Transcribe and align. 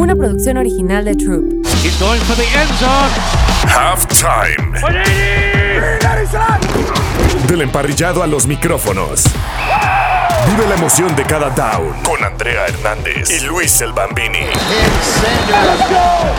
una 0.00 0.16
producción 0.16 0.56
original 0.56 1.04
de 1.04 1.14
Troop. 1.14 1.44
He's 1.82 1.98
going 2.00 2.20
for 2.20 2.34
the 2.34 2.46
end 2.58 2.70
zone. 2.78 3.10
Halftime. 3.68 4.72
Del 7.46 7.62
emparrillado 7.62 8.22
a 8.22 8.26
los 8.26 8.46
micrófonos. 8.46 9.24
Vive 10.48 10.66
la 10.68 10.74
emoción 10.76 11.14
de 11.16 11.22
cada 11.24 11.50
down 11.50 11.92
con 12.02 12.24
Andrea 12.24 12.66
Hernández 12.66 13.30
y 13.30 13.44
Luis 13.44 13.78
El 13.82 13.92
Bambini. 13.92 14.46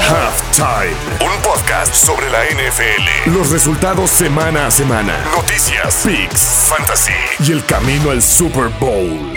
Halftime, 0.09 0.96
un 1.21 1.41
podcast 1.43 1.93
sobre 1.93 2.30
la 2.32 2.39
NFL. 2.46 3.36
Los 3.36 3.52
resultados 3.52 4.09
semana 4.09 4.66
a 4.68 4.71
semana. 4.71 5.14
Noticias, 5.36 6.04
picks, 6.04 6.73
fantasy 6.75 7.14
y 7.48 7.52
el 7.52 7.64
camino 7.66 8.09
al 8.09 8.23
Super 8.23 8.70
Bowl. 8.80 9.36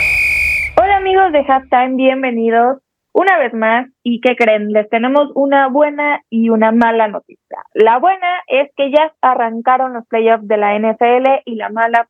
Hola 0.77 0.97
amigos 0.97 1.31
de 1.33 1.45
Halftime, 1.47 1.97
bienvenidos 1.97 2.84
una 3.15 3.39
vez 3.39 3.55
más. 3.55 3.89
¿Y 4.03 4.21
qué 4.21 4.37
creen? 4.37 4.73
Les 4.73 4.91
tenemos 4.91 5.31
una 5.35 5.68
buena 5.68 6.21
y 6.29 6.50
una 6.50 6.73
mala 6.73 7.09
noticia. 7.09 7.59
La 7.73 7.99
buena 7.99 8.43
es 8.49 8.71
que 8.77 8.90
ya 8.90 9.14
arrancaron 9.23 9.95
los 9.95 10.07
playoffs 10.07 10.46
de 10.46 10.57
la 10.59 10.79
NFL 10.79 11.43
y 11.46 11.54
la 11.54 11.71
mala 11.71 12.09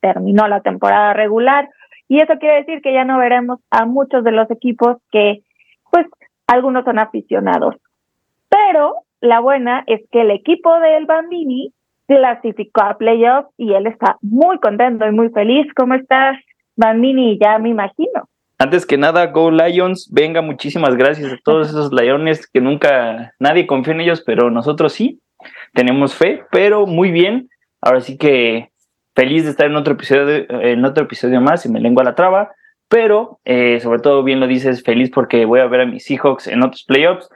terminó 0.00 0.46
la 0.48 0.60
temporada 0.60 1.14
regular. 1.14 1.68
Y 2.08 2.20
eso 2.20 2.34
quiere 2.38 2.56
decir 2.56 2.82
que 2.82 2.92
ya 2.92 3.04
no 3.04 3.18
veremos 3.18 3.60
a 3.70 3.86
muchos 3.86 4.24
de 4.24 4.32
los 4.32 4.50
equipos 4.50 4.98
que, 5.10 5.42
pues, 5.90 6.06
algunos 6.48 6.84
son 6.84 6.98
aficionados. 6.98 7.76
Pero 8.50 8.96
la 9.20 9.40
buena 9.40 9.84
es 9.86 10.02
que 10.10 10.22
el 10.22 10.32
equipo 10.32 10.78
del 10.80 11.06
Bambini 11.06 11.72
clasificó 12.06 12.82
a 12.82 12.98
playoffs 12.98 13.48
y 13.56 13.72
él 13.72 13.86
está 13.86 14.18
muy 14.20 14.58
contento 14.58 15.06
y 15.06 15.12
muy 15.12 15.30
feliz. 15.30 15.72
¿Cómo 15.74 15.94
estás, 15.94 16.36
Bambini? 16.76 17.38
Ya 17.40 17.58
me 17.58 17.70
imagino. 17.70 18.28
Antes 18.58 18.86
que 18.86 18.96
nada, 18.96 19.26
Go 19.26 19.50
Lions, 19.50 20.10
venga, 20.12 20.40
muchísimas 20.40 20.96
gracias 20.96 21.32
a 21.32 21.38
todos 21.44 21.68
esos 21.68 21.92
Lions 21.92 22.46
que 22.46 22.60
nunca 22.60 23.34
nadie 23.38 23.66
confía 23.66 23.94
en 23.94 24.00
ellos, 24.02 24.22
pero 24.24 24.50
nosotros 24.50 24.92
sí, 24.92 25.20
tenemos 25.72 26.14
fe, 26.14 26.44
pero 26.50 26.86
muy 26.86 27.10
bien. 27.10 27.48
Ahora 27.80 28.00
sí 28.00 28.16
que 28.16 28.70
feliz 29.14 29.44
de 29.44 29.50
estar 29.50 29.66
en 29.66 29.76
otro 29.76 29.94
episodio, 29.94 30.46
en 30.48 30.84
otro 30.84 31.04
episodio 31.04 31.40
más 31.40 31.66
y 31.66 31.68
me 31.68 31.80
lengua 31.80 32.04
la 32.04 32.14
traba, 32.14 32.52
pero 32.88 33.40
eh, 33.44 33.80
sobre 33.80 34.00
todo 34.00 34.22
bien 34.22 34.40
lo 34.40 34.46
dices, 34.46 34.82
feliz 34.82 35.10
porque 35.10 35.44
voy 35.44 35.60
a 35.60 35.66
ver 35.66 35.80
a 35.82 35.86
mis 35.86 36.04
Seahawks 36.04 36.46
en 36.46 36.62
otros 36.62 36.84
playoffs, 36.84 37.28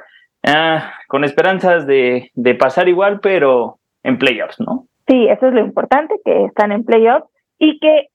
ah, 0.44 0.92
con 1.08 1.24
esperanzas 1.24 1.86
de, 1.86 2.30
de 2.34 2.54
pasar 2.54 2.88
igual, 2.88 3.20
pero 3.20 3.78
en 4.02 4.18
playoffs, 4.18 4.60
¿no? 4.60 4.86
Sí, 5.08 5.26
eso 5.28 5.48
es 5.48 5.54
lo 5.54 5.60
importante, 5.60 6.14
que 6.24 6.44
están 6.44 6.70
en 6.70 6.84
playoffs 6.84 7.28
y 7.58 7.78
que, 7.80 8.08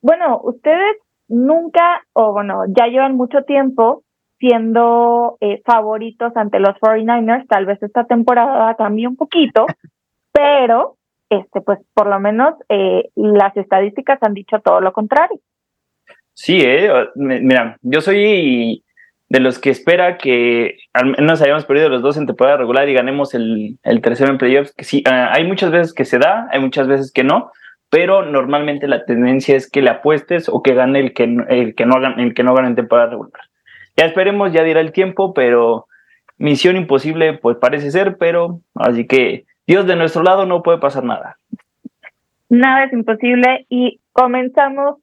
bueno, 0.00 0.40
ustedes 0.42 0.96
nunca, 1.30 2.02
o 2.12 2.32
bueno, 2.32 2.64
ya 2.68 2.86
llevan 2.86 3.16
mucho 3.16 3.44
tiempo 3.44 4.04
siendo 4.38 5.36
eh, 5.40 5.62
favoritos 5.64 6.36
ante 6.36 6.60
los 6.60 6.74
49ers, 6.76 7.46
tal 7.46 7.66
vez 7.66 7.82
esta 7.82 8.04
temporada 8.04 8.74
cambie 8.74 9.06
un 9.06 9.16
poquito, 9.16 9.66
pero 10.32 10.96
este, 11.30 11.60
pues 11.60 11.78
por 11.94 12.08
lo 12.08 12.18
menos 12.20 12.54
eh, 12.68 13.10
las 13.14 13.56
estadísticas 13.56 14.18
han 14.22 14.34
dicho 14.34 14.58
todo 14.60 14.80
lo 14.80 14.92
contrario. 14.92 15.38
Sí, 16.34 16.60
eh, 16.60 16.90
mira, 17.14 17.76
yo 17.82 18.00
soy 18.00 18.82
de 19.28 19.40
los 19.40 19.60
que 19.60 19.70
espera 19.70 20.18
que 20.18 20.78
al 20.92 21.12
menos 21.12 21.40
hayamos 21.40 21.64
perdido 21.64 21.88
los 21.88 22.02
dos 22.02 22.16
en 22.16 22.26
temporada 22.26 22.56
regular 22.56 22.88
y 22.88 22.94
ganemos 22.94 23.32
el, 23.34 23.78
el 23.84 24.00
tercero 24.00 24.30
en 24.30 24.38
playoffs. 24.38 24.74
Que 24.74 24.84
sí, 24.84 25.04
ah, 25.06 25.30
hay 25.32 25.46
muchas 25.46 25.70
veces 25.70 25.94
que 25.94 26.04
se 26.04 26.18
da, 26.18 26.48
hay 26.50 26.60
muchas 26.60 26.88
veces 26.88 27.12
que 27.12 27.22
no, 27.22 27.52
pero 27.90 28.24
normalmente 28.24 28.86
la 28.86 29.04
tendencia 29.04 29.56
es 29.56 29.68
que 29.68 29.82
le 29.82 29.90
apuestes 29.90 30.48
o 30.48 30.62
que 30.62 30.74
gane 30.74 31.00
el 31.00 31.12
que, 31.12 31.24
el 31.24 31.74
que 31.74 31.86
no 31.86 31.96
el 31.96 32.34
que 32.34 32.42
no 32.44 32.54
gane 32.54 32.68
en 32.68 32.76
temporada 32.76 33.10
regular. 33.10 33.42
Ya 33.96 34.06
esperemos, 34.06 34.52
ya 34.52 34.62
dirá 34.62 34.80
el 34.80 34.92
tiempo, 34.92 35.34
pero 35.34 35.86
misión 36.38 36.76
imposible, 36.76 37.34
pues 37.34 37.58
parece 37.58 37.90
ser, 37.90 38.16
pero 38.16 38.60
así 38.76 39.06
que 39.06 39.44
Dios 39.66 39.86
de 39.86 39.96
nuestro 39.96 40.22
lado 40.22 40.46
no 40.46 40.62
puede 40.62 40.78
pasar 40.78 41.04
nada. 41.04 41.36
Nada 42.48 42.84
es 42.84 42.92
imposible 42.92 43.66
y 43.68 44.00
comenzamos 44.12 44.96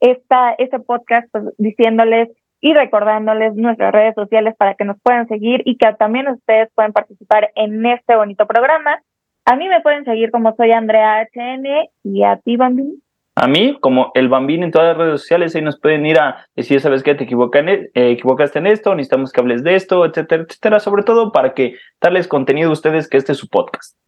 esta, 0.00 0.52
este 0.58 0.78
podcast 0.78 1.26
pues, 1.32 1.44
diciéndoles 1.58 2.28
y 2.60 2.72
recordándoles 2.72 3.54
nuestras 3.56 3.92
redes 3.92 4.14
sociales 4.14 4.54
para 4.56 4.74
que 4.74 4.84
nos 4.84 4.98
puedan 5.02 5.28
seguir 5.28 5.62
y 5.64 5.76
que 5.76 5.92
también 5.98 6.28
ustedes 6.28 6.70
pueden 6.74 6.92
participar 6.92 7.50
en 7.56 7.84
este 7.84 8.16
bonito 8.16 8.46
programa. 8.46 9.02
A 9.44 9.56
mí 9.56 9.68
me 9.68 9.80
pueden 9.82 10.04
seguir 10.04 10.30
como 10.30 10.54
soy 10.56 10.72
Andrea 10.72 11.28
HN 11.34 11.66
y 12.02 12.24
a 12.24 12.36
ti, 12.38 12.56
Bambini. 12.56 12.98
A 13.36 13.48
mí, 13.48 13.76
como 13.80 14.12
el 14.14 14.28
Bambini 14.28 14.64
en 14.64 14.70
todas 14.70 14.88
las 14.88 14.96
redes 14.96 15.20
sociales, 15.20 15.54
ahí 15.54 15.62
nos 15.62 15.78
pueden 15.80 16.06
ir 16.06 16.18
a 16.20 16.46
decir, 16.54 16.80
¿sabes 16.80 17.02
qué? 17.02 17.14
Te 17.14 17.24
eh, 17.24 18.10
equivocaste 18.12 18.60
en 18.60 18.68
esto, 18.68 18.94
necesitamos 18.94 19.32
que 19.32 19.40
hables 19.40 19.64
de 19.64 19.74
esto, 19.74 20.04
etcétera, 20.04 20.44
etcétera, 20.44 20.78
sobre 20.78 21.02
todo 21.02 21.32
para 21.32 21.52
que 21.52 21.74
darles 22.00 22.28
contenido 22.28 22.70
a 22.70 22.72
ustedes 22.72 23.08
que 23.08 23.16
este 23.16 23.32
es 23.32 23.38
su 23.38 23.48
podcast. 23.48 23.98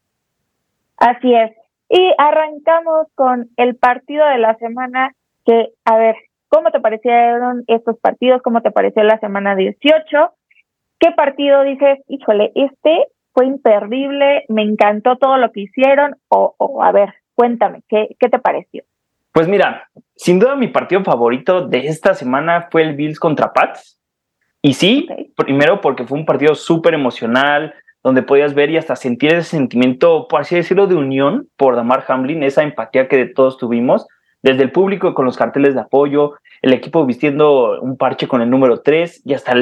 Así 0.97 1.35
es. 1.35 1.51
Y 1.89 2.13
arrancamos 2.19 3.09
con 3.15 3.51
el 3.57 3.77
partido 3.77 4.25
de 4.27 4.39
la 4.39 4.55
semana 4.57 5.13
que, 5.45 5.71
a 5.85 5.97
ver, 5.97 6.17
¿cómo 6.49 6.71
te 6.71 6.81
parecieron 6.81 7.65
estos 7.67 7.99
partidos? 7.99 8.43
¿Cómo 8.43 8.63
te 8.63 8.71
pareció 8.71 9.03
la 9.03 9.19
semana 9.19 9.57
18? 9.57 10.31
¿Qué 11.01 11.11
partido 11.13 11.63
dices, 11.65 11.99
híjole, 12.09 12.53
este 12.55 13.07
fue 13.37 13.47
imperdible, 13.47 14.47
me 14.49 14.63
encantó 14.63 15.17
todo 15.17 15.37
lo 15.37 15.53
que 15.53 15.61
hicieron? 15.61 16.17
O, 16.29 16.55
a 16.83 16.91
ver, 16.91 17.13
cuéntame, 17.35 17.83
¿qué, 17.87 18.17
¿qué 18.19 18.31
te 18.31 18.39
pareció? 18.39 18.83
Pues 19.31 19.47
mira, 19.47 19.91
sin 20.15 20.39
duda 20.39 20.57
mi 20.57 20.69
partido 20.69 21.05
favorito 21.05 21.69
de 21.69 21.87
esta 21.87 22.15
semana 22.15 22.69
fue 22.71 22.83
el 22.83 22.97
Bills 22.97 23.21
contra 23.21 23.53
Pats. 23.53 24.01
Y 24.63 24.73
sí, 24.73 25.07
primero 25.37 25.83
porque 25.83 26.07
fue 26.07 26.19
un 26.19 26.25
partido 26.25 26.55
súper 26.55 26.95
emocional, 26.95 27.75
donde 28.03 28.23
podías 28.23 28.55
ver 28.55 28.71
y 28.71 28.79
hasta 28.79 28.97
sentir 28.97 29.35
ese 29.35 29.51
sentimiento, 29.51 30.29
por 30.29 30.41
así 30.41 30.57
decirlo, 30.57 30.87
de 30.87 30.95
unión 30.95 31.51
por 31.59 31.77
Damar 31.77 32.05
Hamlin, 32.09 32.43
esa 32.43 32.63
empatía 32.63 33.07
que 33.07 33.19
de 33.19 33.27
todos 33.27 33.59
tuvimos, 33.59 34.07
desde 34.41 34.63
el 34.63 34.73
público 34.73 35.13
con 35.13 35.27
los 35.27 35.37
carteles 35.37 35.75
de 35.75 35.83
apoyo, 35.83 36.37
el 36.63 36.73
equipo 36.73 37.05
vistiendo 37.07 37.81
un 37.81 37.97
parche 37.97 38.29
con 38.29 38.43
el 38.43 38.51
número 38.51 38.81
3 38.81 39.23
y 39.25 39.35
hasta 39.35 39.55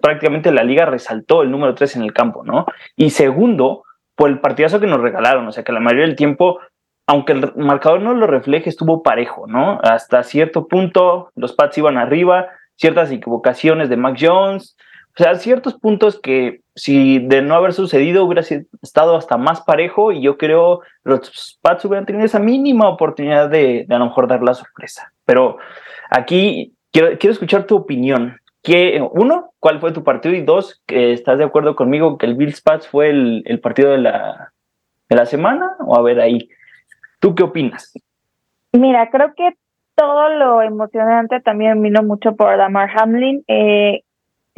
prácticamente 0.00 0.52
la 0.52 0.64
liga 0.64 0.84
resaltó 0.86 1.42
el 1.42 1.50
número 1.50 1.74
3 1.74 1.96
en 1.96 2.02
el 2.02 2.12
campo, 2.12 2.44
¿no? 2.44 2.66
Y 2.96 3.10
segundo, 3.10 3.84
por 4.14 4.30
el 4.30 4.40
partidazo 4.40 4.80
que 4.80 4.86
nos 4.86 5.00
regalaron, 5.00 5.46
o 5.46 5.52
sea 5.52 5.64
que 5.64 5.72
la 5.72 5.80
mayoría 5.80 6.06
del 6.06 6.16
tiempo, 6.16 6.60
aunque 7.06 7.32
el 7.32 7.52
marcador 7.56 8.02
no 8.02 8.14
lo 8.14 8.26
refleje, 8.26 8.68
estuvo 8.68 9.02
parejo, 9.02 9.46
¿no? 9.46 9.80
Hasta 9.82 10.22
cierto 10.22 10.68
punto 10.68 11.30
los 11.34 11.54
Pats 11.54 11.78
iban 11.78 11.96
arriba, 11.96 12.48
ciertas 12.76 13.10
equivocaciones 13.10 13.88
de 13.88 13.96
Mac 13.96 14.16
Jones, 14.20 14.76
o 15.18 15.22
sea, 15.22 15.34
ciertos 15.34 15.74
puntos 15.74 16.20
que 16.20 16.60
si 16.74 17.18
de 17.18 17.42
no 17.42 17.54
haber 17.54 17.72
sucedido 17.72 18.24
hubiera 18.24 18.42
estado 18.82 19.16
hasta 19.16 19.36
más 19.36 19.60
parejo 19.62 20.12
y 20.12 20.22
yo 20.22 20.38
creo 20.38 20.80
los 21.02 21.58
Pats 21.60 21.84
hubieran 21.84 22.06
tenido 22.06 22.24
esa 22.24 22.38
mínima 22.38 22.88
oportunidad 22.88 23.50
de, 23.50 23.86
a 23.88 23.98
lo 23.98 24.06
mejor 24.06 24.28
dar 24.28 24.42
la 24.42 24.54
sorpresa. 24.54 25.12
Pero 25.24 25.58
aquí 26.10 26.74
quiero, 26.92 27.18
quiero 27.18 27.32
escuchar 27.32 27.64
tu 27.64 27.76
opinión. 27.76 28.36
¿Qué, 28.62 29.02
uno, 29.12 29.52
¿cuál 29.58 29.80
fue 29.80 29.92
tu 29.92 30.04
partido? 30.04 30.34
Y 30.34 30.42
dos, 30.42 30.82
¿estás 30.86 31.38
de 31.38 31.44
acuerdo 31.44 31.74
conmigo 31.74 32.18
que 32.18 32.26
el 32.26 32.34
Bills 32.34 32.60
Pats 32.60 32.86
fue 32.86 33.10
el, 33.10 33.42
el 33.46 33.58
partido 33.60 33.90
de 33.90 33.98
la, 33.98 34.52
de 35.08 35.16
la 35.16 35.26
semana? 35.26 35.76
O 35.86 35.96
a 35.96 36.02
ver 36.02 36.20
ahí, 36.20 36.48
¿tú 37.18 37.34
qué 37.34 37.42
opinas? 37.42 37.92
Mira, 38.72 39.10
creo 39.10 39.34
que 39.34 39.54
todo 39.96 40.28
lo 40.30 40.62
emocionante 40.62 41.40
también 41.40 41.82
vino 41.82 42.02
mucho 42.02 42.36
por 42.36 42.56
Damar 42.56 42.90
Hamlin. 42.96 43.44
Eh, 43.48 44.02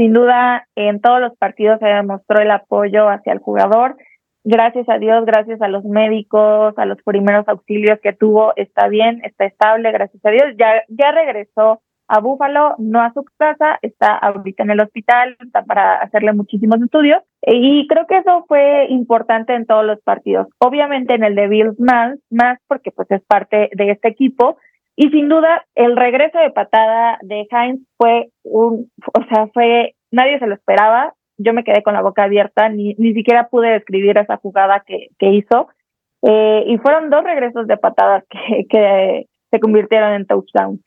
sin 0.03 0.13
duda, 0.13 0.67
en 0.75 1.01
todos 1.01 1.21
los 1.21 1.37
partidos 1.39 1.79
se 1.79 1.87
demostró 1.87 2.43
el 2.43 2.51
apoyo 2.51 3.09
hacia 3.09 3.33
el 3.33 3.39
jugador. 3.39 3.97
Gracias 4.43 4.89
a 4.89 4.99
Dios, 4.99 5.25
gracias 5.25 5.63
a 5.63 5.69
los 5.69 5.85
médicos, 5.85 6.75
a 6.77 6.87
los 6.87 6.99
primeros 7.05 7.47
auxilios 7.47 8.01
que 8.03 8.13
tuvo, 8.13 8.53
está 8.57 8.89
bien, 8.89 9.21
está 9.25 9.45
estable, 9.45 9.93
gracias 9.93 10.21
a 10.25 10.31
Dios. 10.31 10.47
Ya, 10.59 10.83
ya 10.89 11.13
regresó 11.13 11.81
a 12.09 12.19
Búfalo, 12.19 12.75
no 12.79 13.01
a 13.01 13.13
su 13.13 13.25
casa, 13.39 13.79
está 13.81 14.17
ahorita 14.17 14.65
en 14.65 14.73
el 14.73 14.81
hospital 14.81 15.37
está 15.39 15.63
para 15.63 15.95
hacerle 15.99 16.33
muchísimos 16.33 16.83
estudios 16.83 17.23
y 17.47 17.87
creo 17.87 18.09
que 18.09 18.19
eso 18.19 18.45
fue 18.49 18.87
importante 18.89 19.55
en 19.55 19.67
todos 19.67 19.85
los 19.85 20.01
partidos. 20.03 20.49
Obviamente 20.59 21.15
en 21.15 21.23
el 21.23 21.37
de 21.37 21.47
Bills 21.47 21.79
más, 21.79 22.19
más 22.29 22.59
porque 22.67 22.91
pues 22.91 23.09
es 23.13 23.23
parte 23.23 23.71
de 23.73 23.93
este 23.93 24.09
equipo, 24.09 24.57
y 24.97 25.09
sin 25.11 25.29
duda, 25.29 25.65
el 25.75 25.97
regreso 25.97 26.39
de 26.39 26.51
patada 26.51 27.19
de 27.23 27.47
Heinz 27.51 27.81
fue 27.97 28.29
un, 28.45 28.91
o 29.15 29.25
sea, 29.29 29.47
fue, 29.55 29.95
nadie 30.11 30.39
se 30.39 30.47
lo 30.47 30.55
esperaba. 30.55 31.15
Yo 31.39 31.55
me 31.55 31.65
quedé 31.65 31.83
con 31.83 31.95
la 31.95 32.03
boca 32.03 32.25
abierta, 32.25 32.69
ni, 32.69 32.95
ni 32.99 33.15
siquiera 33.15 33.49
pude 33.49 33.71
describir 33.71 34.19
esa 34.19 34.37
jugada 34.37 34.83
que, 34.87 35.09
que 35.19 35.31
hizo. 35.31 35.69
Eh, 36.23 36.65
y 36.69 36.79
fueron 36.79 37.11
dos 37.11 37.25
regresos 37.25 37.67
de 37.67 37.77
patadas 37.79 38.25
que, 38.29 38.67
que 38.71 39.27
se 39.51 39.61
convirtieron 39.61 40.13
en 40.13 40.27
touchdown. 40.27 40.81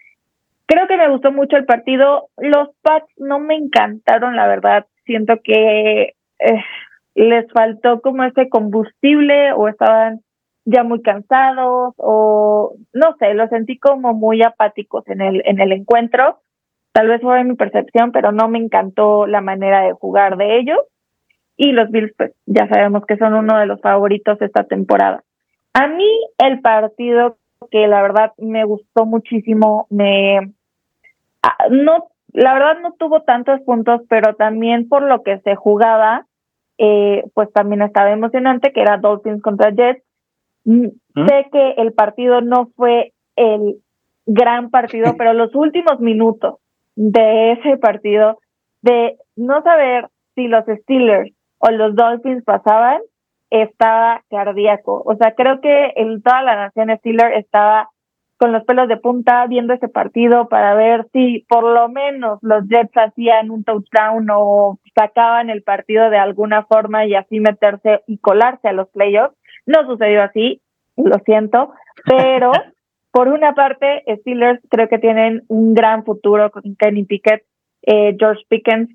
Creo 0.67 0.87
que 0.87 0.97
me 0.97 1.09
gustó 1.09 1.31
mucho 1.31 1.57
el 1.57 1.65
partido. 1.65 2.29
Los 2.37 2.69
Pats 2.81 3.07
no 3.17 3.39
me 3.39 3.55
encantaron, 3.55 4.35
la 4.35 4.47
verdad. 4.47 4.85
Siento 5.05 5.35
que 5.43 6.13
eh, 6.39 6.63
les 7.15 7.51
faltó 7.51 8.01
como 8.01 8.23
ese 8.23 8.49
combustible 8.49 9.53
o 9.53 9.67
estaban 9.67 10.21
ya 10.65 10.83
muy 10.83 11.01
cansados 11.01 11.93
o 11.97 12.75
no 12.93 13.15
sé, 13.19 13.33
los 13.33 13.49
sentí 13.49 13.77
como 13.77 14.13
muy 14.13 14.43
apáticos 14.43 15.07
en 15.07 15.21
el, 15.21 15.41
en 15.45 15.59
el 15.59 15.71
encuentro, 15.71 16.41
Tal 16.95 17.09
vez 17.09 17.21
fue 17.21 17.43
mi 17.43 17.55
percepción, 17.55 18.13
pero 18.13 18.31
no 18.31 18.47
me 18.47 18.57
encantó 18.57 19.27
la 19.27 19.41
manera 19.41 19.81
de 19.81 19.91
jugar 19.91 20.37
de 20.37 20.59
ellos. 20.59 20.79
Y 21.57 21.73
los 21.73 21.91
Bills, 21.91 22.13
pues 22.17 22.31
ya 22.45 22.69
sabemos 22.69 23.03
que 23.05 23.17
son 23.17 23.33
uno 23.33 23.59
de 23.59 23.65
los 23.65 23.81
favoritos 23.81 24.41
esta 24.41 24.63
temporada. 24.63 25.21
A 25.73 25.87
mí 25.87 26.09
el 26.37 26.61
partido 26.61 27.35
que 27.69 27.85
la 27.87 28.01
verdad 28.01 28.31
me 28.37 28.63
gustó 28.63 29.05
muchísimo, 29.05 29.87
me 29.89 30.53
ah, 31.43 31.57
no, 31.69 32.07
la 32.31 32.53
verdad 32.53 32.79
no 32.81 32.93
tuvo 32.93 33.23
tantos 33.23 33.59
puntos, 33.63 33.99
pero 34.07 34.35
también 34.35 34.87
por 34.87 35.01
lo 35.01 35.21
que 35.21 35.39
se 35.39 35.55
jugaba, 35.55 36.27
eh, 36.77 37.25
pues 37.33 37.51
también 37.51 37.81
estaba 37.81 38.11
emocionante, 38.11 38.71
que 38.71 38.79
era 38.79 38.99
Dolphins 38.99 39.41
contra 39.41 39.71
Jets. 39.71 40.01
Mm, 40.65 40.87
¿Mm? 41.15 41.27
Sé 41.27 41.47
que 41.51 41.71
el 41.77 41.93
partido 41.93 42.41
no 42.41 42.71
fue 42.75 43.13
el 43.35 43.77
gran 44.25 44.69
partido, 44.69 45.13
pero 45.17 45.33
los 45.33 45.55
últimos 45.55 45.99
minutos 45.99 46.55
de 46.95 47.53
ese 47.53 47.77
partido, 47.77 48.39
de 48.81 49.17
no 49.35 49.61
saber 49.63 50.09
si 50.35 50.47
los 50.47 50.65
Steelers 50.65 51.31
o 51.59 51.71
los 51.71 51.95
Dolphins 51.95 52.43
pasaban, 52.43 53.01
estaba 53.49 54.23
cardíaco. 54.29 55.03
O 55.05 55.15
sea, 55.15 55.33
creo 55.35 55.61
que 55.61 55.93
en 55.95 56.21
toda 56.21 56.41
la 56.41 56.55
nación 56.55 56.95
Steelers 56.97 57.37
estaba 57.37 57.89
con 58.37 58.51
los 58.51 58.63
pelos 58.65 58.89
de 58.89 58.97
punta 58.97 59.47
viendo 59.47 59.73
ese 59.73 59.87
partido 59.87 60.49
para 60.49 60.75
ver 60.75 61.07
si 61.13 61.45
por 61.47 61.63
lo 61.63 61.87
menos 61.87 62.39
los 62.41 62.67
Jets 62.67 62.91
hacían 62.95 63.49
un 63.49 63.63
touchdown 63.63 64.27
o 64.29 64.77
sacaban 64.93 65.49
el 65.49 65.63
partido 65.63 66.09
de 66.09 66.17
alguna 66.17 66.65
forma 66.65 67.05
y 67.05 67.15
así 67.15 67.39
meterse 67.39 68.01
y 68.07 68.17
colarse 68.17 68.67
a 68.67 68.73
los 68.73 68.89
playoffs. 68.89 69.37
No 69.65 69.85
sucedió 69.85 70.23
así, 70.23 70.61
lo 70.95 71.19
siento, 71.25 71.73
pero 72.05 72.51
por 73.11 73.27
una 73.27 73.53
parte, 73.53 74.03
Steelers 74.19 74.61
creo 74.69 74.87
que 74.89 74.99
tienen 74.99 75.43
un 75.47 75.73
gran 75.73 76.03
futuro 76.03 76.51
con 76.51 76.75
Kenny 76.77 77.05
Pickett, 77.05 77.43
eh, 77.83 78.15
George 78.19 78.43
Pickens. 78.49 78.89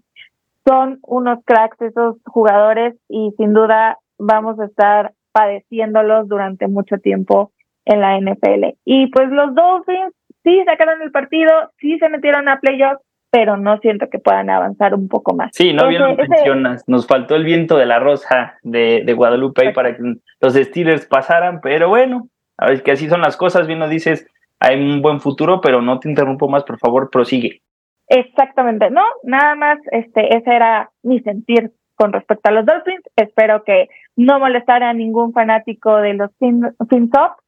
Son 0.66 0.98
unos 1.02 1.38
cracks 1.44 1.80
esos 1.80 2.16
jugadores 2.26 2.94
y 3.08 3.32
sin 3.38 3.54
duda 3.54 3.98
vamos 4.18 4.60
a 4.60 4.66
estar 4.66 5.12
padeciéndolos 5.32 6.28
durante 6.28 6.68
mucho 6.68 6.98
tiempo 6.98 7.52
en 7.86 8.00
la 8.00 8.18
NFL. 8.20 8.76
Y 8.84 9.06
pues 9.08 9.30
los 9.30 9.54
Dolphins 9.54 10.14
sí 10.42 10.62
sacaron 10.66 11.02
el 11.02 11.10
partido, 11.10 11.50
sí 11.78 11.98
se 11.98 12.08
metieron 12.08 12.48
a 12.48 12.60
playoffs, 12.60 13.02
pero 13.30 13.56
no 13.56 13.78
siento 13.78 14.08
que 14.10 14.18
puedan 14.18 14.50
avanzar 14.50 14.94
un 14.94 15.08
poco 15.08 15.34
más. 15.34 15.50
Sí, 15.52 15.72
no 15.72 15.88
bien 15.88 16.02
lo 16.02 16.16
mencionas. 16.16 16.82
Nos 16.88 17.06
faltó 17.06 17.36
el 17.36 17.44
viento 17.44 17.76
de 17.76 17.86
la 17.86 17.98
rosa 17.98 18.58
de, 18.62 19.02
de 19.04 19.12
Guadalupe 19.12 19.72
para 19.72 19.96
que 19.96 20.02
los 20.40 20.54
Steelers 20.54 21.06
pasaran, 21.06 21.60
pero 21.60 21.88
bueno, 21.88 22.28
a 22.58 22.66
ver, 22.66 22.82
que 22.82 22.92
así 22.92 23.08
son 23.08 23.20
las 23.20 23.36
cosas, 23.36 23.66
bien 23.66 23.78
lo 23.78 23.88
dices, 23.88 24.26
hay 24.58 24.80
un 24.80 25.00
buen 25.00 25.20
futuro, 25.20 25.60
pero 25.60 25.80
no 25.80 25.98
te 26.00 26.08
interrumpo 26.08 26.48
más, 26.48 26.64
por 26.64 26.78
favor, 26.78 27.10
prosigue. 27.10 27.62
Exactamente, 28.08 28.90
no, 28.90 29.04
nada 29.22 29.54
más, 29.54 29.78
este, 29.92 30.36
ese 30.36 30.54
era 30.54 30.90
mi 31.02 31.20
sentir 31.20 31.70
con 31.94 32.12
respecto 32.12 32.48
a 32.48 32.52
los 32.52 32.66
Dolphins. 32.66 33.02
Espero 33.14 33.62
que 33.62 33.88
no 34.16 34.40
molestara 34.40 34.90
a 34.90 34.94
ningún 34.94 35.32
fanático 35.32 35.98
de 35.98 36.14
los 36.14 36.30
FinSoft, 36.38 37.38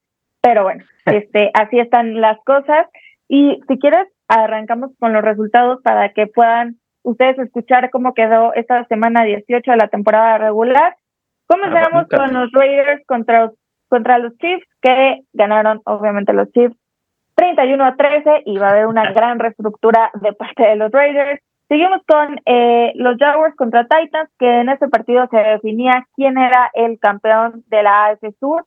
pero 0.41 0.63
bueno, 0.65 0.85
este, 1.07 1.51
así 1.55 1.79
están 1.79 2.21
las 2.21 2.39
cosas. 2.45 2.87
Y 3.29 3.61
si 3.67 3.79
quieres, 3.79 4.07
arrancamos 4.29 4.91
con 4.99 5.13
los 5.13 5.23
resultados 5.23 5.81
para 5.83 6.13
que 6.13 6.27
puedan 6.27 6.77
ustedes 7.03 7.39
escuchar 7.39 7.91
cómo 7.91 8.15
quedó 8.15 8.55
esta 8.55 8.85
semana 8.87 9.25
18 9.25 9.71
de 9.71 9.77
la 9.77 9.89
temporada 9.89 10.39
regular. 10.39 10.97
Comenzamos 11.47 12.07
con 12.09 12.33
los 12.33 12.51
Raiders 12.53 13.05
contra 13.07 13.51
contra 13.93 14.19
los 14.19 14.35
Chiefs, 14.39 14.67
que 14.81 15.21
ganaron 15.35 15.83
obviamente 15.85 16.33
los 16.33 16.51
Chiefs 16.53 16.75
31 17.35 17.85
a 17.85 17.95
13 17.95 18.43
y 18.47 18.57
va 18.57 18.69
a 18.69 18.71
haber 18.71 18.87
una 18.87 19.13
gran 19.13 19.39
reestructura 19.39 20.11
de 20.15 20.33
parte 20.33 20.63
de 20.63 20.77
los 20.77 20.91
Raiders. 20.91 21.43
Seguimos 21.69 22.01
con 22.07 22.41
eh, 22.47 22.93
los 22.95 23.19
Jaguars 23.19 23.55
contra 23.55 23.87
Titans, 23.87 24.31
que 24.39 24.61
en 24.61 24.71
ese 24.71 24.89
partido 24.89 25.27
se 25.31 25.37
definía 25.37 26.07
quién 26.17 26.39
era 26.39 26.71
el 26.73 26.99
campeón 26.99 27.65
de 27.67 27.83
la 27.83 28.07
AFC 28.07 28.35
Sur 28.41 28.65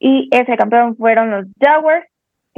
y 0.00 0.28
ese 0.32 0.56
campeón 0.56 0.96
fueron 0.96 1.30
los 1.30 1.46
Jaguars, 1.60 2.06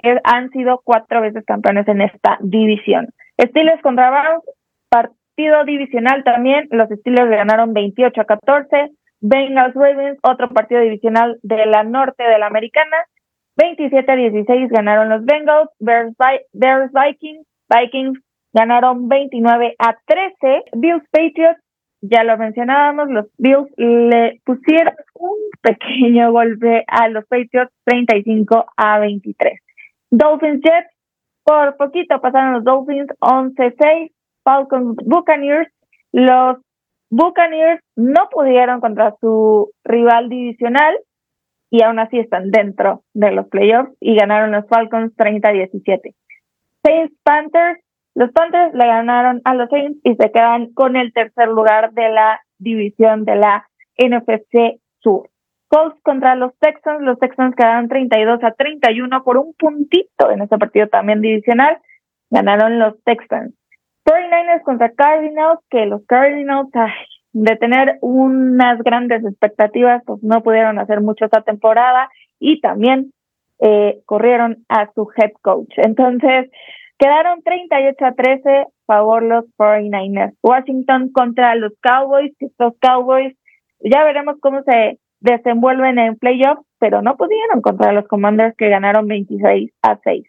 que 0.03 0.19
han 0.25 0.51
sido 0.51 0.81
cuatro 0.85 1.21
veces 1.21 1.45
campeones 1.45 1.89
en 1.89 2.03
esta 2.03 2.39
división. 2.41 3.09
Steelers 3.41 3.83
contra 3.83 4.11
Browns, 4.11 4.45
partido 4.89 5.65
divisional 5.65 6.25
también, 6.25 6.69
los 6.71 6.89
Steelers 6.89 7.31
ganaron 7.31 7.73
28 7.73 8.21
a 8.21 8.25
14, 8.25 8.91
Bengals 9.21 9.75
Ravens, 9.75 10.19
otro 10.23 10.49
partido 10.51 10.81
divisional 10.81 11.39
de 11.43 11.67
la 11.67 11.83
norte 11.83 12.23
de 12.23 12.39
la 12.39 12.47
americana. 12.47 12.97
27 13.57 14.13
a 14.13 14.17
16 14.17 14.69
ganaron 14.71 15.09
los 15.09 15.25
Bengals, 15.25 15.71
Bears, 15.79 16.15
Vikings, 16.93 17.47
Vikings 17.69 18.19
ganaron 18.53 19.09
29 19.09 19.75
a 19.79 19.97
13, 20.07 20.65
Bills 20.75 21.05
Patriots, 21.11 21.61
ya 22.03 22.23
lo 22.25 22.37
mencionábamos, 22.37 23.09
los 23.09 23.27
Bills 23.39 23.69
le 23.77 24.41
pusieron 24.45 24.95
un 25.15 25.39
pequeño 25.63 26.33
golpe 26.33 26.85
a 26.87 27.09
los 27.09 27.25
Patriots 27.27 27.73
35 27.85 28.67
a 28.77 28.99
23. 28.99 29.61
Dolphins 30.17 30.63
Jets, 30.63 30.89
por 31.45 31.77
poquito 31.77 32.21
pasaron 32.21 32.55
los 32.55 32.65
Dolphins 32.65 33.09
11-6, 33.21 34.13
Falcons 34.43 34.97
Buccaneers, 35.05 35.69
los 36.13 36.57
Buccaneers 37.11 37.83
no 37.97 38.29
pudieron 38.31 38.81
contra 38.81 39.15
su 39.21 39.71
rival 39.85 40.29
divisional 40.29 40.97
y 41.71 41.83
aún 41.83 41.99
así 41.99 42.19
están 42.19 42.51
dentro 42.51 43.03
de 43.13 43.33
los 43.33 43.47
playoffs 43.49 43.93
y 44.01 44.17
ganaron 44.17 44.53
los 44.53 44.67
Falcons 44.69 45.15
30-17. 45.17 46.15
Saints 46.83 47.15
Panthers, 47.23 47.81
los 48.15 48.31
Panthers 48.33 48.73
le 48.73 48.87
ganaron 48.87 49.43
a 49.45 49.55
los 49.55 49.69
Saints 49.69 50.01
y 50.03 50.15
se 50.15 50.33
quedan 50.33 50.73
con 50.73 50.97
el 50.97 51.13
tercer 51.13 51.49
lugar 51.49 51.93
de 51.93 52.09
la 52.09 52.41
división 52.59 53.25
de 53.27 53.37
la 53.37 53.69
NFC 53.99 54.81
Sur. 55.01 55.29
Colts 55.69 56.01
contra 56.03 56.37
los 56.37 56.53
Texans, 56.59 57.03
los 57.03 57.19
Texans 57.19 57.55
quedaron 57.57 57.89
32 57.89 58.43
a 58.43 58.53
31 58.53 59.25
por 59.25 59.39
un 59.39 59.55
puntito 59.55 60.31
en 60.31 60.43
ese 60.43 60.59
partido 60.59 60.89
también 60.89 61.21
divisional, 61.21 61.79
ganaron 62.31 62.79
los 62.79 63.03
Texans. 63.05 63.55
49ers 64.05 64.63
contra 64.63 64.93
Cardinals, 64.93 65.61
que 65.69 65.87
los 65.87 66.05
Cardinals, 66.07 66.69
de 67.33 67.57
tener 67.57 67.99
unas 68.01 68.79
grandes 68.83 69.25
expectativas, 69.25 70.03
pues 70.07 70.23
no 70.23 70.43
pudieron 70.43 70.79
hacer 70.79 71.01
mucho 71.01 71.25
esta 71.25 71.43
temporada 71.43 72.09
y 72.39 72.61
también 72.61 73.13
eh, 73.59 73.99
corrieron 74.07 74.65
a 74.69 74.91
su 74.95 75.09
head 75.17 75.33
coach. 75.43 75.73
Entonces, 75.77 76.51
quedaron 76.99 77.43
38 77.43 78.05
a 78.05 78.13
13 78.13 78.67
favor 78.87 79.23
los 79.23 79.45
49ers. 79.59 80.35
Washington 80.43 81.11
contra 81.13 81.55
los 81.57 81.73
Cowboys, 81.81 82.33
estos 82.39 82.75
Cowboys, 82.81 83.37
ya 83.81 84.05
veremos 84.05 84.37
cómo 84.41 84.63
se 84.63 84.99
desenvuelven 85.27 85.99
en 85.99 86.17
playoffs, 86.17 86.65
pero 86.79 87.03
no 87.03 87.17
pudieron 87.17 87.61
contra 87.61 87.93
los 87.93 88.07
Commanders 88.07 88.57
que 88.57 88.71
ganaron 88.71 89.07
26 89.07 89.73
a 89.83 89.99
6. 90.03 90.25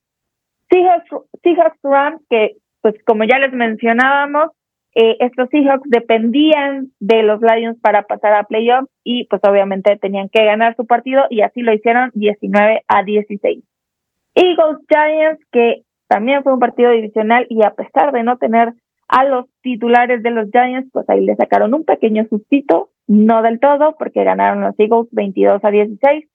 Seahawks, 0.70 1.30
Seahawks 1.44 1.80
Rams, 1.84 2.22
que 2.30 2.58
pues 2.82 2.96
como 3.06 3.24
ya 3.24 3.39
les 3.39 3.54
mencionábamos, 3.54 4.51
eh, 4.96 5.18
estos 5.20 5.50
Seahawks 5.50 5.89
dependían 5.89 6.92
de 7.00 7.24
los 7.24 7.39
Lions 7.42 7.80
para 7.82 8.04
pasar 8.04 8.34
a 8.34 8.44
playoffs 8.44 8.89
y 9.04 9.25
pues 9.25 9.42
obviamente 9.48 9.96
tenían 9.98 10.27
que 10.30 10.44
ganar 10.44 10.75
su 10.75 10.86
partido 10.86 11.24
y 11.30 11.42
así 11.42 11.62
lo 11.62 11.74
hicieron 11.74 12.12
19 12.13 12.84
a 12.88 13.04
16. 13.04 13.63
Eagles 14.36 14.77
Giants, 14.89 15.44
que 15.51 15.84
también 16.08 16.44
fue 16.44 16.54
un 16.54 16.60
partido 16.60 16.92
divisional 16.92 17.46
y 17.50 17.63
a 17.63 17.72
pesar 17.72 18.12
de 18.12 18.24
no 18.24 18.38
tener 18.38 18.74
a 19.08 19.24
los 19.24 19.46
titulares 19.62 20.22
de 20.24 20.32
los 20.32 20.50
Giants, 20.51 20.89
pues 20.92 21.10
ahí 21.10 21.24
le 21.24 21.36
sacaron 21.36 21.74
un 21.74 21.86
pequeño 21.86 22.25
sustito, 22.30 22.89
no 23.08 23.42
del 23.42 23.60
todo, 23.60 23.96
porque 23.98 24.24
ganaron 24.24 24.62
los 24.62 24.78
Eagles 24.80 25.08
22 25.12 25.64
a 25.64 25.72
16. 25.72 26.26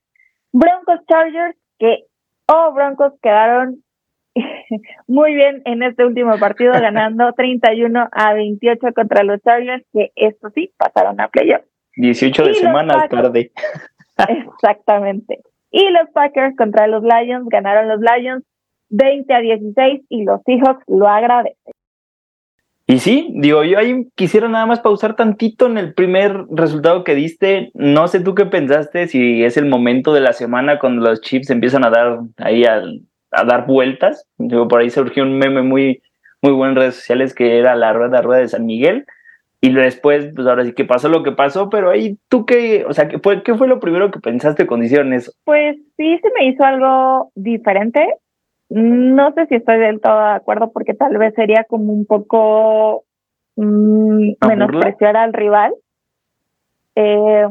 Broncos 0.53 1.01
Chargers, 1.09 1.57
que, 1.79 2.05
oh, 2.47 2.73
Broncos 2.73 3.13
quedaron 3.23 3.83
muy 5.07 5.35
bien 5.35 5.63
en 5.65 5.83
este 5.83 6.05
último 6.05 6.39
partido, 6.39 6.73
ganando 6.81 7.33
31 7.33 8.09
a 8.11 8.35
28 8.35 8.87
contra 8.95 9.23
los 9.23 9.41
Chargers, 9.43 9.85
que 9.93 10.13
esto 10.17 10.51
sí 10.55 10.73
pasaron 10.77 11.21
a 11.21 11.29
playoff. 11.29 11.63
18 11.97 12.45
de 12.45 12.55
semana 12.55 13.07
tarde. 13.09 13.53
Exactamente. 14.29 15.41
Y 15.71 15.91
los 15.91 16.11
Packers 16.11 16.57
contra 16.57 16.87
los 16.87 17.03
Lions 17.03 17.49
ganaron 17.49 17.89
los 17.89 18.01
Lions 18.01 18.45
20 18.91 19.35
a 19.35 19.41
16 19.41 20.03
y 20.09 20.25
los 20.25 20.41
Seahawks 20.45 20.85
lo 20.87 21.09
agradecen. 21.09 21.72
Y 22.93 22.99
sí, 22.99 23.33
digo, 23.37 23.65
yo 23.65 23.79
ahí 23.79 24.07
quisiera 24.17 24.51
nada 24.51 24.67
más 24.67 24.81
pausar 24.81 25.17
tantito 25.17 25.65
en 25.65 25.79
el 25.79 25.95
primer 25.95 26.45
resultado 26.51 27.05
que 27.05 27.15
diste. 27.15 27.71
No 27.73 28.07
sé 28.07 28.21
tú 28.21 28.35
qué 28.35 28.45
pensaste, 28.45 29.07
si 29.07 29.43
es 29.43 29.57
el 29.57 29.65
momento 29.65 30.13
de 30.13 30.21
la 30.21 30.35
semana 30.35 30.79
cuando 30.79 31.09
los 31.09 31.23
Chips 31.23 31.49
empiezan 31.49 31.87
a 31.87 31.91
dar 31.91 32.19
ahí 32.37 32.67
a 32.67 32.83
dar 33.47 33.67
vueltas. 33.67 34.29
Digo, 34.37 34.69
por 34.69 34.83
ahí 34.83 34.91
surgió 34.91 35.23
un 35.23 35.39
meme 35.39 35.63
muy, 35.63 36.03
muy 36.43 36.53
bueno 36.53 36.73
en 36.73 36.77
redes 36.77 36.97
sociales 36.97 37.35
que 37.35 37.59
era 37.59 37.77
la 37.77 37.95
rueda 37.95 38.21
rueda 38.21 38.43
de 38.43 38.49
San 38.49 38.67
Miguel. 38.67 39.07
Y 39.63 39.73
después, 39.73 40.31
pues 40.37 40.47
ahora 40.47 40.67
sí 40.67 40.75
que 40.75 40.85
pasó 40.85 41.09
lo 41.09 41.23
que 41.23 41.33
pasó, 41.33 41.71
pero 41.71 41.89
ahí 41.89 42.19
tú 42.29 42.45
qué, 42.45 42.85
o 42.87 42.93
sea, 42.93 43.09
¿qué 43.09 43.19
fue, 43.21 43.43
qué 43.43 43.55
fue 43.55 43.69
lo 43.69 43.81
primero 43.81 44.11
que 44.11 44.21
pensaste 44.21 44.67
cuando 44.67 44.85
hicieron 44.85 45.15
eso? 45.15 45.33
Pues 45.45 45.79
sí, 45.97 46.19
se 46.19 46.29
me 46.39 46.47
hizo 46.47 46.63
algo 46.63 47.31
diferente. 47.37 48.07
No 48.75 49.33
sé 49.35 49.47
si 49.47 49.57
estoy 49.57 49.79
del 49.79 50.01
todo 50.01 50.19
de 50.19 50.33
acuerdo 50.33 50.73
porque 50.73 50.95
tal 50.95 51.19
vez 51.19 51.35
sería 51.35 51.65
como 51.65 51.93
un 51.93 52.07
poco 52.07 53.05
mm, 53.57 54.33
menospreciar 54.49 55.17
al 55.17 55.33
rival. 55.33 55.75
Eh, 56.95 57.49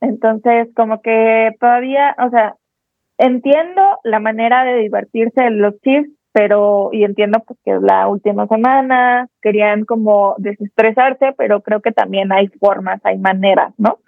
entonces, 0.00 0.68
como 0.74 1.00
que 1.02 1.52
todavía, 1.60 2.16
o 2.18 2.30
sea, 2.30 2.54
entiendo 3.18 3.82
la 4.02 4.18
manera 4.18 4.64
de 4.64 4.78
divertirse 4.78 5.42
de 5.44 5.50
los 5.50 5.80
Chiefs, 5.82 6.10
pero, 6.32 6.90
y 6.92 7.04
entiendo 7.04 7.42
pues 7.46 7.58
que 7.64 7.70
es 7.72 7.80
la 7.80 8.08
última 8.08 8.46
semana, 8.46 9.28
querían 9.40 9.84
como 9.84 10.34
desestresarse, 10.38 11.32
pero 11.38 11.62
creo 11.62 11.80
que 11.80 11.92
también 11.92 12.32
hay 12.32 12.48
formas, 12.48 13.00
hay 13.04 13.18
maneras, 13.18 13.72
¿no? 13.78 13.98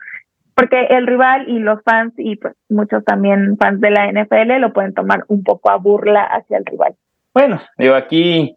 Porque 0.58 0.86
el 0.90 1.06
rival 1.06 1.48
y 1.48 1.60
los 1.60 1.80
fans, 1.84 2.12
y 2.16 2.34
pues 2.34 2.52
muchos 2.68 3.04
también 3.04 3.56
fans 3.58 3.80
de 3.80 3.90
la 3.90 4.10
NFL, 4.10 4.58
lo 4.58 4.72
pueden 4.72 4.92
tomar 4.92 5.24
un 5.28 5.44
poco 5.44 5.70
a 5.70 5.76
burla 5.76 6.24
hacia 6.24 6.58
el 6.58 6.66
rival. 6.66 6.96
Bueno, 7.32 7.60
digo, 7.76 7.94
aquí, 7.94 8.56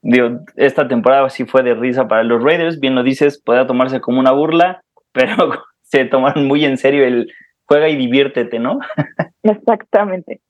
digo, 0.00 0.42
esta 0.54 0.86
temporada 0.86 1.28
sí 1.28 1.44
fue 1.46 1.64
de 1.64 1.74
risa 1.74 2.06
para 2.06 2.22
los 2.22 2.40
Raiders, 2.40 2.78
bien 2.78 2.94
lo 2.94 3.02
dices, 3.02 3.42
puede 3.44 3.64
tomarse 3.64 4.00
como 4.00 4.20
una 4.20 4.30
burla, 4.30 4.80
pero 5.12 5.34
se 5.82 6.04
tomaron 6.04 6.46
muy 6.46 6.64
en 6.64 6.76
serio 6.76 7.04
el 7.04 7.32
juega 7.64 7.88
y 7.88 7.96
diviértete, 7.96 8.60
¿no? 8.60 8.78
Exactamente. 9.42 10.40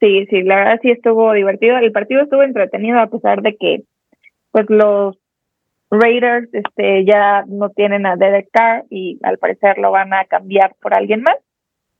Sí, 0.00 0.26
sí, 0.28 0.42
la 0.42 0.56
verdad 0.56 0.80
sí 0.82 0.90
estuvo 0.90 1.34
divertido. 1.34 1.78
El 1.78 1.92
partido 1.92 2.22
estuvo 2.22 2.42
entretenido 2.42 2.98
a 2.98 3.06
pesar 3.06 3.42
de 3.42 3.56
que 3.56 3.82
pues 4.50 4.66
los 4.68 5.16
Raiders 5.90 6.48
este 6.52 7.04
ya 7.04 7.44
no 7.46 7.70
tienen 7.70 8.06
a 8.06 8.16
Derek 8.16 8.48
Carr 8.52 8.84
y 8.90 9.18
al 9.22 9.38
parecer 9.38 9.78
lo 9.78 9.90
van 9.90 10.12
a 10.12 10.24
cambiar 10.24 10.74
por 10.80 10.94
alguien 10.94 11.22
más. 11.22 11.36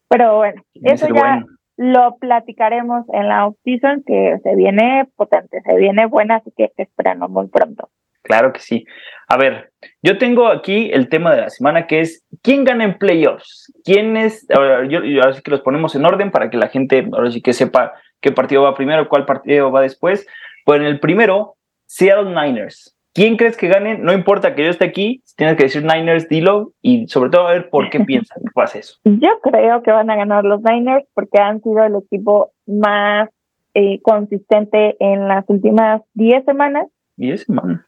Pero 0.09 0.37
bueno, 0.37 0.62
eso 0.75 1.09
ya 1.14 1.45
lo 1.76 2.16
platicaremos 2.18 3.04
en 3.12 3.28
la 3.28 3.47
off-season 3.47 4.02
que 4.04 4.38
se 4.42 4.57
viene 4.57 5.07
potente, 5.16 5.61
se 5.62 5.76
viene 5.76 6.07
buena, 6.07 6.37
así 6.37 6.52
que 6.57 6.73
esperamos 6.76 7.30
muy 7.30 7.47
pronto. 7.49 7.88
Claro 8.23 8.52
que 8.52 8.61
sí. 8.61 8.85
A 9.28 9.37
ver, 9.38 9.73
yo 10.02 10.18
tengo 10.18 10.49
aquí 10.49 10.90
el 10.92 11.09
tema 11.09 11.35
de 11.35 11.42
la 11.42 11.50
semana 11.50 11.87
que 11.87 12.00
es 12.00 12.26
¿quién 12.42 12.64
gana 12.64 12.85
en 12.85 12.99
playoffs? 12.99 13.73
¿Quién 13.85 14.16
es? 14.16 14.47
Ahora, 14.50 14.87
yo, 14.87 15.00
ahora 15.23 15.33
sí 15.33 15.42
que 15.42 15.50
los 15.50 15.62
ponemos 15.62 15.95
en 15.95 16.04
orden 16.04 16.30
para 16.30 16.50
que 16.50 16.57
la 16.57 16.68
gente 16.68 17.09
ahora 17.12 17.30
sí 17.30 17.40
que 17.40 17.52
sepa 17.52 17.92
qué 18.21 18.33
partido 18.33 18.62
va 18.62 18.75
primero, 18.75 19.09
cuál 19.09 19.25
partido 19.25 19.71
va 19.71 19.80
después. 19.80 20.26
Pues 20.64 20.80
en 20.80 20.87
el 20.87 21.00
primero, 21.00 21.54
Seattle 21.87 22.35
Niners. 22.35 22.98
¿Quién 23.19 23.37
crees 23.37 23.57
que 23.57 23.67
gane? 23.67 23.99
No 23.99 24.13
importa 24.13 24.55
que 24.55 24.63
yo 24.63 24.71
esté 24.71 24.85
aquí, 24.85 25.25
tienes 25.37 25.57
que 25.57 25.65
decir 25.65 25.83
Niners, 25.83 26.29
dilo 26.29 26.71
y 26.81 27.09
sobre 27.09 27.31
todo 27.31 27.49
a 27.49 27.51
ver 27.51 27.69
por 27.69 27.91
qué 27.91 27.99
piensan 27.99 28.45
que 28.45 28.53
pasa 28.55 28.79
eso. 28.79 28.97
Yo 29.05 29.41
creo 29.43 29.83
que 29.83 29.91
van 29.91 30.09
a 30.09 30.15
ganar 30.15 30.45
los 30.45 30.63
Niners 30.63 31.05
porque 31.15 31.41
han 31.41 31.61
sido 31.61 31.83
el 31.83 31.97
equipo 31.97 32.53
más 32.65 33.29
eh, 33.75 34.01
consistente 34.03 34.97
en 35.01 35.27
las 35.27 35.45
últimas 35.49 36.03
10 36.15 36.45
semanas. 36.45 36.87
10 37.17 37.43
semanas. 37.43 37.85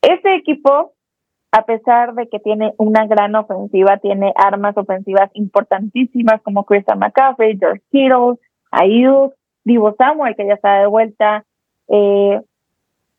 Este 0.00 0.36
equipo, 0.36 0.92
a 1.50 1.64
pesar 1.66 2.14
de 2.14 2.28
que 2.28 2.38
tiene 2.38 2.74
una 2.76 3.08
gran 3.08 3.34
ofensiva, 3.34 3.96
tiene 3.96 4.32
armas 4.36 4.76
ofensivas 4.76 5.32
importantísimas 5.34 6.40
como 6.42 6.62
Christian 6.62 7.00
McCaffrey, 7.00 7.58
George 7.58 7.82
Kittle, 7.90 8.38
Ayuk, 8.70 9.34
Divo 9.64 9.96
Samuel, 9.98 10.36
que 10.36 10.46
ya 10.46 10.54
está 10.54 10.78
de 10.78 10.86
vuelta. 10.86 11.44
Eh, 11.88 12.40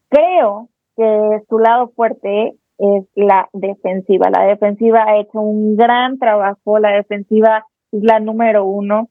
creo 0.07 0.69
que 0.95 1.41
su 1.49 1.59
lado 1.59 1.91
fuerte 1.95 2.53
es 2.77 3.05
la 3.15 3.49
defensiva. 3.53 4.29
La 4.29 4.45
defensiva 4.45 5.05
ha 5.05 5.17
hecho 5.19 5.39
un 5.39 5.75
gran 5.75 6.17
trabajo, 6.19 6.79
la 6.79 6.91
defensiva 6.91 7.65
es 7.91 8.03
la 8.03 8.19
número 8.19 8.65
uno. 8.65 9.09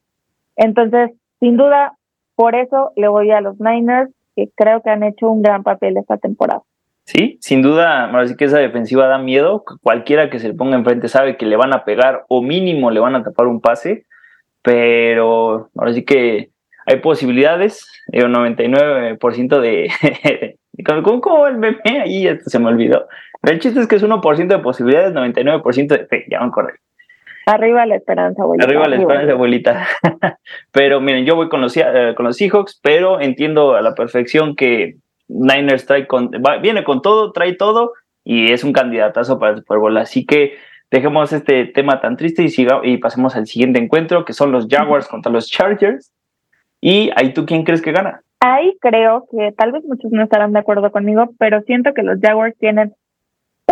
Entonces, 0.57 1.11
sin 1.41 1.57
duda, 1.57 1.97
por 2.37 2.55
eso 2.55 2.93
le 2.97 3.09
voy 3.09 3.31
a 3.31 3.41
los 3.41 3.59
Niners, 3.61 4.11
que 4.37 4.49
creo 4.55 4.83
que 4.83 4.91
han 4.91 5.03
hecho 5.03 5.31
un 5.31 5.43
gran 5.43 5.63
papel 5.63 5.97
esta 5.97 6.17
temporada. 6.17 6.63
Sí, 7.05 7.37
sin 7.41 7.61
duda, 7.61 8.07
ahora 8.07 8.27
sí 8.27 8.35
que 8.35 8.47
esa 8.47 8.59
defensiva 8.59 9.07
da 9.07 9.19
miedo. 9.19 9.63
Cualquiera 9.83 10.31
que 10.31 10.39
se 10.39 10.49
le 10.49 10.55
ponga 10.55 10.77
enfrente 10.77 11.09
sabe 11.09 11.37
que 11.37 11.45
le 11.45 11.57
van 11.57 11.75
a 11.75 11.85
pegar 11.85 12.25
o 12.29 12.41
mínimo 12.43 12.91
le 12.91 13.01
van 13.01 13.15
a 13.15 13.23
tapar 13.23 13.47
un 13.47 13.61
pase, 13.61 14.07
pero 14.63 15.69
ahora 15.77 15.93
sí 15.93 16.05
que 16.05 16.51
hay 16.87 17.01
posibilidades. 17.01 17.87
Un 18.13 18.33
99% 18.33 19.61
de. 19.61 20.57
¿Cómo, 20.85 21.21
¿Cómo, 21.21 21.47
el 21.47 21.59
meme? 21.59 21.79
Ahí 21.85 22.29
se 22.47 22.59
me 22.59 22.69
olvidó. 22.69 23.07
El 23.43 23.61
chiste 23.61 23.81
es 23.81 23.87
que 23.87 23.97
es 23.97 24.05
1% 24.05 24.47
de 24.47 24.59
posibilidades, 24.59 25.13
99% 25.13 25.87
de 25.87 26.07
fe. 26.07 26.25
Ya 26.31 26.41
van 26.41 26.49
a 26.49 26.53
correr. 26.53 26.75
Arriba 27.47 27.85
la 27.85 27.97
esperanza, 27.97 28.43
abuelita. 28.43 28.67
Arriba 28.67 28.89
la 28.89 28.97
esperanza, 28.97 29.33
abuelita. 29.33 29.87
pero 30.73 31.01
miren, 31.01 31.27
yo 31.27 31.37
voy 31.37 31.49
con 31.49 31.61
los, 31.61 31.77
eh, 31.77 32.15
con 32.17 32.25
los 32.25 32.37
Seahawks, 32.37 32.81
pero 32.83 33.21
entiendo 33.21 33.75
a 33.75 33.83
la 33.83 33.95
perfección 33.95 34.57
que 34.57 34.97
Niners 35.29 35.87
trae 35.87 36.07
con, 36.07 36.31
viene 36.63 36.85
con 36.85 37.03
todo, 37.03 37.33
trae 37.33 37.55
todo 37.55 37.93
y 38.25 38.53
es 38.53 38.65
un 38.65 38.73
candidatazo 38.73 39.39
para 39.39 39.53
el 39.53 39.59
Super 39.59 39.79
Bowl. 39.79 39.97
Así 39.99 40.25
que 40.25 40.55
dejemos 40.91 41.33
este 41.33 41.67
tema 41.67 42.01
tan 42.01 42.17
triste 42.17 42.43
y, 42.43 42.49
siga, 42.49 42.81
y 42.83 42.97
pasemos 42.97 43.37
al 43.37 43.47
siguiente 43.47 43.79
encuentro, 43.79 44.25
que 44.25 44.33
son 44.33 44.51
los 44.51 44.67
Jaguars 44.69 45.07
contra 45.07 45.31
los 45.31 45.51
Chargers. 45.51 46.13
Y 46.81 47.11
ahí 47.17 47.35
tú, 47.35 47.45
¿quién 47.45 47.65
crees 47.65 47.83
que 47.83 47.93
gana? 47.93 48.23
Ahí 48.47 48.77
creo 48.81 49.27
que 49.31 49.53
tal 49.53 49.73
vez 49.73 49.85
muchos 49.85 50.13
no 50.13 50.23
estarán 50.23 50.53
de 50.53 50.59
acuerdo 50.59 50.93
conmigo, 50.93 51.31
pero 51.39 51.63
siento 51.63 51.95
que 51.95 52.03
los 52.03 52.21
Jaguars 52.21 52.55
tienen 52.59 52.95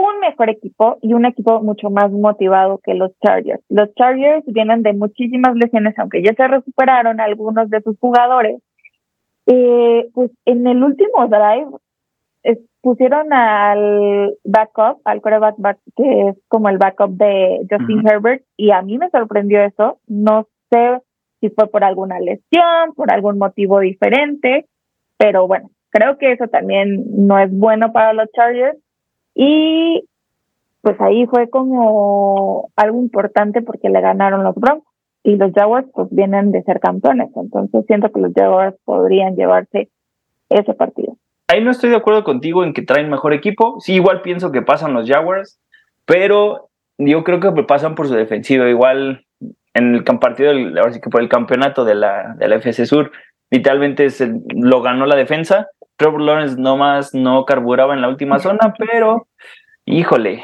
un 0.01 0.21
mejor 0.21 0.49
equipo 0.49 0.97
y 1.03 1.13
un 1.13 1.27
equipo 1.27 1.61
mucho 1.63 1.91
más 1.91 2.11
motivado 2.11 2.81
que 2.83 2.95
los 2.95 3.13
Chargers. 3.21 3.63
Los 3.69 3.95
Chargers 3.95 4.45
vienen 4.47 4.83
de 4.83 4.95
muchísimas 4.95 5.55
lesiones, 5.57 5.99
aunque 5.99 6.23
ya 6.23 6.33
se 6.33 6.49
recuperaron 6.49 7.21
algunos 7.21 7.69
de 7.69 7.83
sus 7.83 7.99
jugadores 7.99 8.63
eh, 9.47 10.09
pues 10.15 10.31
en 10.45 10.67
el 10.67 10.83
último 10.83 11.27
drive 11.27 11.67
pusieron 12.81 13.33
al 13.33 14.35
backup, 14.43 15.01
al 15.05 15.21
coreback 15.21 15.57
que 15.97 16.29
es 16.29 16.37
como 16.49 16.69
el 16.69 16.79
backup 16.79 17.11
de 17.11 17.61
Justin 17.71 18.07
Herbert, 18.07 18.43
y 18.57 18.73
a 18.73 18.83
mí 18.83 18.99
me 18.99 19.09
sorprendió 19.11 19.63
eso. 19.63 19.99
No 20.09 20.49
sé 20.71 20.99
si 21.43 21.51
fue 21.51 21.67
por 21.67 21.83
alguna 21.83 22.21
lesión, 22.21 22.95
por 22.95 23.13
algún 23.13 23.37
motivo 23.37 23.81
diferente, 23.81 24.67
pero 25.17 25.49
bueno, 25.49 25.71
creo 25.91 26.17
que 26.17 26.31
eso 26.31 26.47
también 26.47 27.05
no 27.27 27.37
es 27.37 27.51
bueno 27.51 27.93
para 27.93 28.13
los 28.13 28.31
Chargers. 28.31 28.79
Y 29.35 30.05
pues 30.83 31.01
ahí 31.01 31.27
fue 31.27 31.51
como 31.51 32.71
algo 32.77 33.01
importante 33.01 33.61
porque 33.61 33.89
le 33.89 34.01
ganaron 34.01 34.45
los 34.45 34.55
Broncos 34.55 34.93
y 35.25 35.35
los 35.35 35.53
Jaguars 35.53 35.89
pues 35.93 36.09
vienen 36.11 36.53
de 36.53 36.63
ser 36.63 36.79
campeones, 36.79 37.31
entonces 37.37 37.85
siento 37.87 38.11
que 38.13 38.21
los 38.21 38.33
Jaguars 38.35 38.77
podrían 38.85 39.37
llevarse 39.37 39.89
ese 40.49 40.75
partido. 40.75 41.17
Ahí 41.49 41.63
no 41.63 41.71
estoy 41.71 41.91
de 41.91 41.97
acuerdo 41.97 42.25
contigo 42.25 42.65
en 42.65 42.73
que 42.73 42.83
traen 42.83 43.11
mejor 43.11 43.33
equipo, 43.33 43.81
sí 43.81 43.95
igual 43.95 44.23
pienso 44.23 44.53
que 44.53 44.63
pasan 44.63 44.95
los 44.95 45.09
Jaguars, 45.09 45.61
pero 46.05 46.69
yo 46.99 47.25
creo 47.25 47.41
que 47.41 47.51
pasan 47.63 47.95
por 47.95 48.09
su 48.09 48.15
defensiva, 48.15 48.69
igual 48.69 49.25
en 49.75 49.95
el 49.95 50.05
partido, 50.05 50.51
ahora 50.51 50.93
sí 50.93 51.01
que 51.01 51.11
por 51.11 51.23
el 51.23 51.29
campeonato 51.29 51.85
de 51.85 51.95
la, 51.95 52.35
de 52.37 52.49
la 52.49 52.57
FC 52.57 52.87
Sur, 52.87 53.13
literalmente 53.51 54.11
se, 54.11 54.33
lo 54.55 54.83
ganó 54.83 55.07
la 55.07 55.17
defensa, 55.17 55.69
Trevor 55.97 56.21
Lawrence 56.21 56.61
nomás 56.61 57.15
no 57.15 57.45
carburaba 57.45 57.95
en 57.95 58.01
la 58.01 58.09
última 58.09 58.39
zona, 58.39 58.75
pero 58.77 59.29
híjole, 59.85 60.43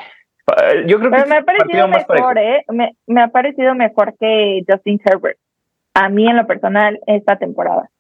yo 0.87 0.99
creo 0.99 1.11
que 1.11 1.29
me 1.29 1.37
ha 1.37 1.43
parecido 1.43 1.89
mejor, 1.89 2.39
¿eh? 2.39 2.65
Me, 3.07 3.23
ha 3.23 3.29
parecido 3.29 3.75
mejor 3.75 4.15
que 4.19 4.63
Justin 4.69 5.01
Herbert. 5.05 5.39
A 5.95 6.09
mí, 6.09 6.29
en 6.29 6.37
lo 6.37 6.47
personal, 6.47 7.01
esta 7.07 7.37
temporada. 7.37 7.91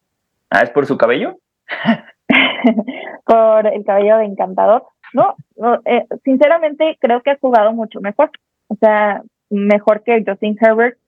¿Ah, 0.50 0.60
es 0.62 0.70
por 0.70 0.86
su 0.86 0.96
cabello? 0.96 1.36
por 3.24 3.66
el 3.66 3.84
cabello 3.84 4.18
de 4.18 4.24
encantador. 4.24 4.84
No, 5.12 5.34
eh, 5.84 6.04
sinceramente, 6.24 6.96
creo 7.00 7.22
que 7.22 7.32
ha 7.32 7.38
jugado 7.38 7.72
mucho 7.72 8.00
mejor. 8.00 8.30
O 8.68 8.76
sea, 8.76 9.22
mejor 9.50 10.02
que 10.02 10.22
Justin 10.26 10.56
Herbert. 10.60 10.98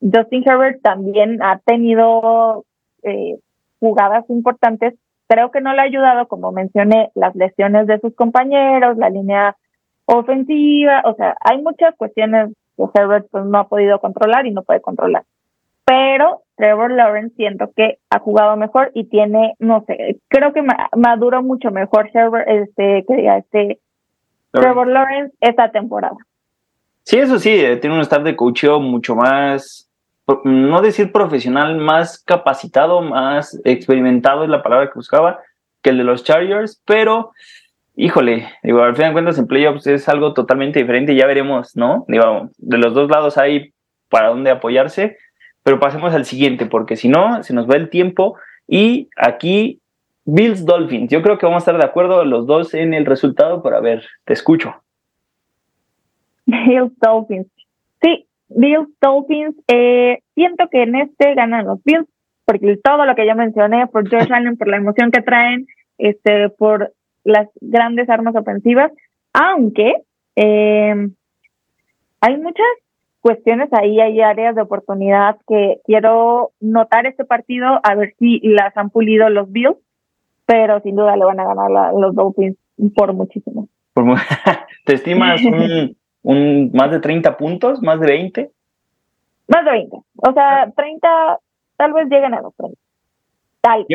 Justin 0.00 0.44
Herbert 0.46 0.80
también 0.82 1.42
ha 1.42 1.58
tenido 1.58 2.64
eh, 3.02 3.38
jugadas 3.80 4.24
importantes. 4.28 4.94
Creo 5.28 5.50
que 5.50 5.60
no 5.60 5.72
le 5.74 5.80
ha 5.80 5.84
ayudado, 5.84 6.26
como 6.28 6.52
mencioné, 6.52 7.10
las 7.14 7.34
lesiones 7.34 7.86
de 7.86 7.98
sus 8.00 8.14
compañeros, 8.14 8.96
la 8.96 9.10
línea 9.10 9.56
ofensiva, 10.06 11.02
o 11.04 11.14
sea, 11.14 11.36
hay 11.40 11.60
muchas 11.60 11.94
cuestiones 11.96 12.50
que 12.76 12.84
Herbert 12.94 13.26
pues, 13.30 13.44
no 13.44 13.58
ha 13.58 13.68
podido 13.68 14.00
controlar 14.00 14.46
y 14.46 14.52
no 14.52 14.62
puede 14.62 14.80
controlar. 14.80 15.24
Pero 15.84 16.42
Trevor 16.56 16.92
Lawrence 16.92 17.34
siento 17.36 17.70
que 17.74 17.98
ha 18.10 18.18
jugado 18.18 18.56
mejor 18.56 18.90
y 18.94 19.04
tiene, 19.04 19.54
no 19.58 19.84
sé, 19.86 20.18
creo 20.28 20.52
que 20.52 20.62
maduró 20.96 21.42
mucho 21.42 21.70
mejor 21.70 22.10
Herbert, 22.12 22.48
este, 22.48 23.04
que 23.06 23.16
diga, 23.16 23.38
este, 23.38 23.80
Trevor 24.50 24.88
Lawrence 24.88 25.36
esta 25.40 25.70
temporada. 25.70 26.16
Sí, 27.02 27.18
eso 27.18 27.38
sí, 27.38 27.50
eh, 27.50 27.76
tiene 27.76 27.96
un 27.96 28.02
staff 28.02 28.22
de 28.22 28.36
coaching 28.36 28.80
mucho 28.80 29.14
más, 29.14 29.87
no 30.44 30.82
decir 30.82 31.12
profesional, 31.12 31.76
más 31.78 32.22
capacitado, 32.22 33.00
más 33.00 33.60
experimentado 33.64 34.44
es 34.44 34.50
la 34.50 34.62
palabra 34.62 34.88
que 34.88 34.94
buscaba 34.94 35.40
que 35.82 35.90
el 35.90 35.98
de 35.98 36.04
los 36.04 36.24
Chargers, 36.24 36.82
pero 36.84 37.32
híjole, 37.96 38.48
digo, 38.62 38.82
al 38.82 38.94
final 38.94 39.10
de 39.10 39.14
cuentas 39.14 39.38
en 39.38 39.46
playoffs 39.46 39.86
es 39.86 40.08
algo 40.08 40.34
totalmente 40.34 40.78
diferente, 40.78 41.16
ya 41.16 41.26
veremos, 41.26 41.76
¿no? 41.76 42.04
Digo, 42.08 42.50
de 42.58 42.78
los 42.78 42.94
dos 42.94 43.10
lados 43.10 43.38
hay 43.38 43.72
para 44.08 44.28
dónde 44.28 44.50
apoyarse, 44.50 45.16
pero 45.62 45.80
pasemos 45.80 46.14
al 46.14 46.24
siguiente, 46.24 46.66
porque 46.66 46.96
si 46.96 47.08
no, 47.08 47.42
se 47.42 47.52
nos 47.54 47.68
va 47.68 47.76
el 47.76 47.90
tiempo 47.90 48.38
Y 48.66 49.08
aquí, 49.16 49.80
Bills 50.26 50.64
Dolphins. 50.64 51.10
Yo 51.10 51.22
creo 51.22 51.38
que 51.38 51.46
vamos 51.46 51.62
a 51.62 51.64
estar 51.64 51.78
de 51.78 51.84
acuerdo 51.84 52.24
los 52.24 52.46
dos 52.46 52.74
en 52.74 52.92
el 52.92 53.06
resultado, 53.06 53.62
pero 53.62 53.78
a 53.78 53.80
ver, 53.80 54.06
te 54.24 54.34
escucho. 54.34 54.74
Bills 56.46 56.92
Dolphins. 57.00 57.48
Bills 58.48 58.88
Dolphins. 59.00 59.54
Eh, 59.68 60.20
siento 60.34 60.68
que 60.70 60.82
en 60.82 60.96
este 60.96 61.34
ganan 61.34 61.66
los 61.66 61.82
Bills, 61.84 62.08
porque 62.44 62.78
todo 62.82 63.04
lo 63.04 63.14
que 63.14 63.26
ya 63.26 63.34
mencioné, 63.34 63.86
por 63.88 64.08
George 64.08 64.32
Allen, 64.32 64.56
por 64.56 64.68
la 64.68 64.78
emoción 64.78 65.10
que 65.10 65.22
traen, 65.22 65.66
este, 65.98 66.48
por 66.50 66.92
las 67.24 67.48
grandes 67.60 68.08
armas 68.08 68.34
ofensivas, 68.34 68.92
aunque 69.32 69.94
eh, 70.36 71.08
hay 72.20 72.36
muchas 72.38 72.66
cuestiones 73.20 73.68
ahí, 73.72 74.00
hay 74.00 74.20
áreas 74.20 74.54
de 74.54 74.62
oportunidad 74.62 75.36
que 75.46 75.80
quiero 75.84 76.52
notar 76.60 77.06
este 77.06 77.24
partido, 77.24 77.80
a 77.82 77.94
ver 77.94 78.14
si 78.18 78.40
las 78.42 78.76
han 78.76 78.90
pulido 78.90 79.28
los 79.28 79.50
Bills, 79.52 79.76
pero 80.46 80.80
sin 80.80 80.96
duda 80.96 81.16
le 81.16 81.24
van 81.24 81.40
a 81.40 81.44
ganar 81.44 81.92
los 81.94 82.14
Dolphins 82.14 82.56
por 82.94 83.12
muchísimo. 83.12 83.68
¿Te 84.84 84.94
estimas 84.94 85.44
un, 85.44 85.97
un, 86.28 86.70
más 86.74 86.90
de 86.90 87.00
30 87.00 87.38
puntos, 87.38 87.80
más 87.80 87.98
de 88.00 88.06
20? 88.06 88.50
Más 89.48 89.64
de 89.64 89.70
20. 89.70 89.96
O 89.96 90.32
sea, 90.34 90.70
30, 90.76 91.38
tal 91.78 91.92
vez 91.94 92.08
lleguen 92.10 92.34
a 92.34 92.42
los 92.42 92.54
30. 92.54 92.78
Tal. 93.62 93.86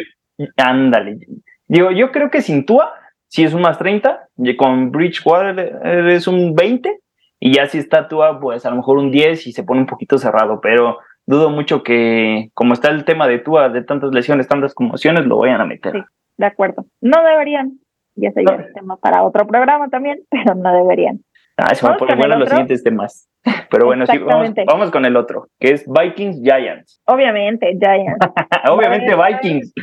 ándale. 0.57 1.19
Digo, 1.67 1.91
yo 1.91 2.11
creo 2.11 2.31
que 2.31 2.41
sin 2.41 2.65
Tua, 2.65 2.91
si 3.27 3.43
es 3.43 3.53
un 3.53 3.61
más 3.61 3.77
30, 3.77 4.29
y 4.37 4.57
con 4.57 4.91
Bridgewater 4.91 5.79
es 6.09 6.27
un 6.27 6.55
20, 6.55 6.99
y 7.39 7.53
ya 7.53 7.67
si 7.67 7.77
está 7.77 8.07
Tua, 8.07 8.39
pues 8.39 8.65
a 8.65 8.71
lo 8.71 8.77
mejor 8.77 8.97
un 8.97 9.11
10 9.11 9.45
y 9.45 9.51
se 9.51 9.63
pone 9.63 9.81
un 9.81 9.87
poquito 9.87 10.17
cerrado, 10.17 10.59
pero 10.59 10.97
dudo 11.27 11.51
mucho 11.51 11.83
que, 11.83 12.49
como 12.55 12.73
está 12.73 12.89
el 12.89 13.05
tema 13.05 13.27
de 13.27 13.37
Tua, 13.37 13.69
de 13.69 13.83
tantas 13.83 14.11
lesiones, 14.11 14.47
tantas 14.47 14.73
conmociones, 14.73 15.27
lo 15.27 15.37
vayan 15.37 15.61
a 15.61 15.65
meter. 15.65 15.93
Sí, 15.93 15.99
de 16.37 16.45
acuerdo. 16.47 16.85
No 16.99 17.23
deberían. 17.23 17.73
Ya 18.15 18.31
sería 18.31 18.55
el 18.55 18.73
tema 18.73 18.97
para 18.97 19.23
otro 19.23 19.45
programa 19.45 19.89
también, 19.89 20.21
pero 20.31 20.55
no 20.55 20.73
deberían. 20.73 21.19
Ah, 21.57 21.75
se 21.75 21.85
van 21.85 21.95
a 21.95 21.97
poner 21.97 22.17
buenos 22.17 22.39
los 22.39 22.49
siguientes 22.49 22.83
temas. 22.83 23.29
Pero 23.69 23.85
bueno, 23.85 24.05
sí, 24.07 24.17
vamos, 24.17 24.91
con 24.91 25.05
el 25.05 25.15
otro, 25.15 25.47
que 25.59 25.71
es 25.73 25.85
Vikings 25.87 26.41
Giants. 26.41 27.01
Obviamente, 27.05 27.77
Giants. 27.79 28.17
Obviamente, 28.69 29.15
Vikings. 29.15 29.73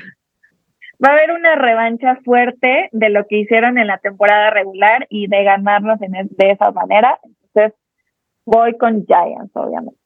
Va 1.05 1.11
a 1.11 1.13
haber 1.13 1.31
una 1.33 1.57
revancha 1.57 2.17
fuerte 2.25 2.89
de 2.93 3.09
lo 3.09 3.27
que 3.27 3.39
hicieron 3.39 3.79
en 3.79 3.87
la 3.87 3.99
temporada 3.99 4.51
regular 4.51 5.07
y 5.09 5.29
de 5.29 5.45
ganarnos 5.45 6.01
en 6.03 6.13
de 6.13 6.51
esa 6.51 6.71
manera. 6.73 7.19
Entonces, 7.23 7.79
voy 8.45 8.77
con 8.77 9.07
Giants, 9.07 9.51
obviamente. 9.55 9.99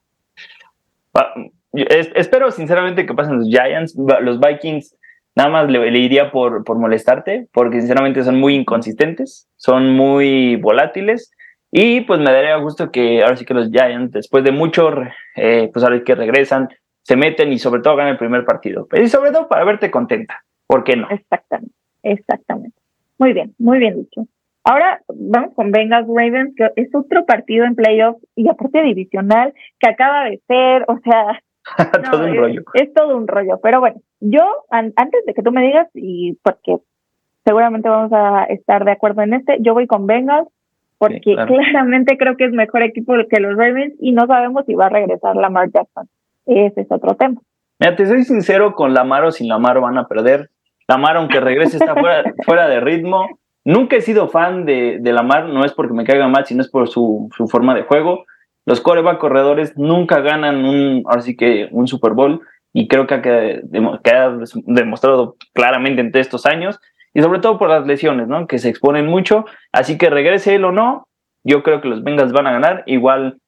espero 2.14 2.50
sinceramente 2.50 3.06
que 3.06 3.14
pasen 3.14 3.38
los 3.38 3.48
Giants. 3.48 3.96
Los 4.20 4.38
Vikings, 4.38 4.96
nada 5.34 5.50
más 5.50 5.68
le, 5.68 5.98
iría 5.98 6.30
por, 6.30 6.62
por 6.62 6.78
molestarte, 6.78 7.48
porque 7.52 7.80
sinceramente 7.80 8.22
son 8.22 8.38
muy 8.38 8.54
inconsistentes, 8.54 9.48
son 9.56 9.90
muy 9.90 10.56
volátiles. 10.56 11.32
Y 11.76 12.02
pues 12.02 12.20
me 12.20 12.30
daría 12.30 12.54
gusto 12.58 12.92
que 12.92 13.24
ahora 13.24 13.36
sí 13.36 13.44
que 13.44 13.52
los 13.52 13.68
Giants, 13.68 14.12
después 14.12 14.44
de 14.44 14.52
mucho, 14.52 14.90
eh, 15.34 15.68
pues 15.72 15.84
ahora 15.84 16.04
que 16.04 16.14
regresan, 16.14 16.68
se 17.02 17.16
meten 17.16 17.52
y 17.52 17.58
sobre 17.58 17.82
todo 17.82 17.96
ganan 17.96 18.12
el 18.12 18.18
primer 18.18 18.44
partido. 18.44 18.86
Y 18.92 19.08
sobre 19.08 19.32
todo 19.32 19.48
para 19.48 19.64
verte 19.64 19.90
contenta. 19.90 20.44
¿Por 20.68 20.84
qué 20.84 20.94
no? 20.94 21.08
Exactamente, 21.10 21.74
exactamente. 22.04 22.78
Muy 23.18 23.32
bien, 23.32 23.56
muy 23.58 23.80
bien 23.80 23.96
dicho. 23.96 24.24
Ahora 24.62 25.02
vamos 25.08 25.52
con 25.56 25.72
Bengals 25.72 26.06
Ravens, 26.06 26.54
que 26.56 26.70
es 26.76 26.94
otro 26.94 27.26
partido 27.26 27.64
en 27.64 27.74
playoffs 27.74 28.24
y 28.36 28.48
aparte 28.48 28.80
divisional 28.80 29.52
que 29.80 29.90
acaba 29.90 30.26
de 30.26 30.40
ser, 30.46 30.84
o 30.86 31.00
sea, 31.00 31.42
todo 32.08 32.24
un 32.24 32.36
rollo. 32.36 32.62
Es, 32.74 32.94
todo 32.94 33.16
un 33.16 33.26
rollo. 33.26 33.58
Pero 33.60 33.80
bueno, 33.80 34.00
yo 34.20 34.44
antes 34.70 35.26
de 35.26 35.34
que 35.34 35.42
tú 35.42 35.50
me 35.50 35.64
digas, 35.64 35.88
y 35.92 36.38
porque 36.44 36.76
seguramente 37.44 37.88
vamos 37.88 38.12
a 38.12 38.44
estar 38.44 38.84
de 38.84 38.92
acuerdo 38.92 39.22
en 39.22 39.34
este, 39.34 39.56
yo 39.58 39.74
voy 39.74 39.88
con 39.88 40.06
Bengals 40.06 40.48
porque 40.98 41.20
claramente 41.20 42.16
creo 42.16 42.36
que 42.36 42.44
es 42.46 42.52
mejor 42.52 42.82
equipo 42.82 43.14
que 43.28 43.40
los 43.40 43.56
Ravens 43.56 43.94
y 44.00 44.12
no 44.12 44.26
sabemos 44.26 44.64
si 44.66 44.74
va 44.74 44.86
a 44.86 44.90
regresar 44.90 45.36
Lamar 45.36 45.70
Jackson. 45.72 46.08
Ese 46.46 46.82
es 46.82 46.86
otro 46.90 47.14
tema. 47.14 47.40
Mira, 47.78 47.96
te 47.96 48.06
soy 48.06 48.24
sincero, 48.24 48.74
con 48.74 48.94
Lamar 48.94 49.24
o 49.24 49.32
sin 49.32 49.48
Lamar 49.48 49.80
van 49.80 49.98
a 49.98 50.06
perder. 50.06 50.50
Lamar, 50.86 51.16
aunque 51.16 51.40
regrese, 51.40 51.78
está 51.78 51.94
fuera, 51.94 52.22
fuera 52.44 52.68
de 52.68 52.80
ritmo. 52.80 53.26
Nunca 53.64 53.96
he 53.96 54.00
sido 54.02 54.28
fan 54.28 54.66
de, 54.66 54.98
de 55.00 55.12
Lamar, 55.12 55.46
no 55.48 55.64
es 55.64 55.72
porque 55.72 55.94
me 55.94 56.04
caiga 56.04 56.28
mal, 56.28 56.44
sino 56.46 56.60
es 56.60 56.68
por 56.68 56.88
su, 56.88 57.30
su 57.36 57.48
forma 57.48 57.74
de 57.74 57.82
juego. 57.82 58.24
Los 58.66 58.80
coreback 58.80 59.18
corredores 59.18 59.76
nunca 59.76 60.20
ganan 60.20 60.64
un, 60.64 61.02
ahora 61.06 61.22
sí 61.22 61.36
que 61.36 61.68
un 61.70 61.86
Super 61.88 62.12
Bowl, 62.12 62.40
y 62.72 62.88
creo 62.88 63.06
que 63.06 63.14
ha, 63.14 64.38
demostrado 64.66 65.36
claramente 65.52 66.00
entre 66.00 66.20
estos 66.20 66.44
años, 66.44 66.80
y 67.14 67.22
sobre 67.22 67.38
todo 67.38 67.58
por 67.58 67.70
las 67.70 67.86
lesiones, 67.86 68.28
¿no? 68.28 68.46
Que 68.46 68.58
se 68.58 68.68
exponen 68.68 69.06
mucho, 69.06 69.46
así 69.72 69.96
que 69.96 70.10
regrese 70.10 70.56
él 70.56 70.64
o 70.64 70.72
no, 70.72 71.06
yo 71.44 71.62
creo 71.62 71.80
que 71.80 71.88
los 71.88 72.02
Bengals 72.02 72.32
van 72.32 72.48
a 72.48 72.52
ganar, 72.52 72.82
igual 72.86 73.38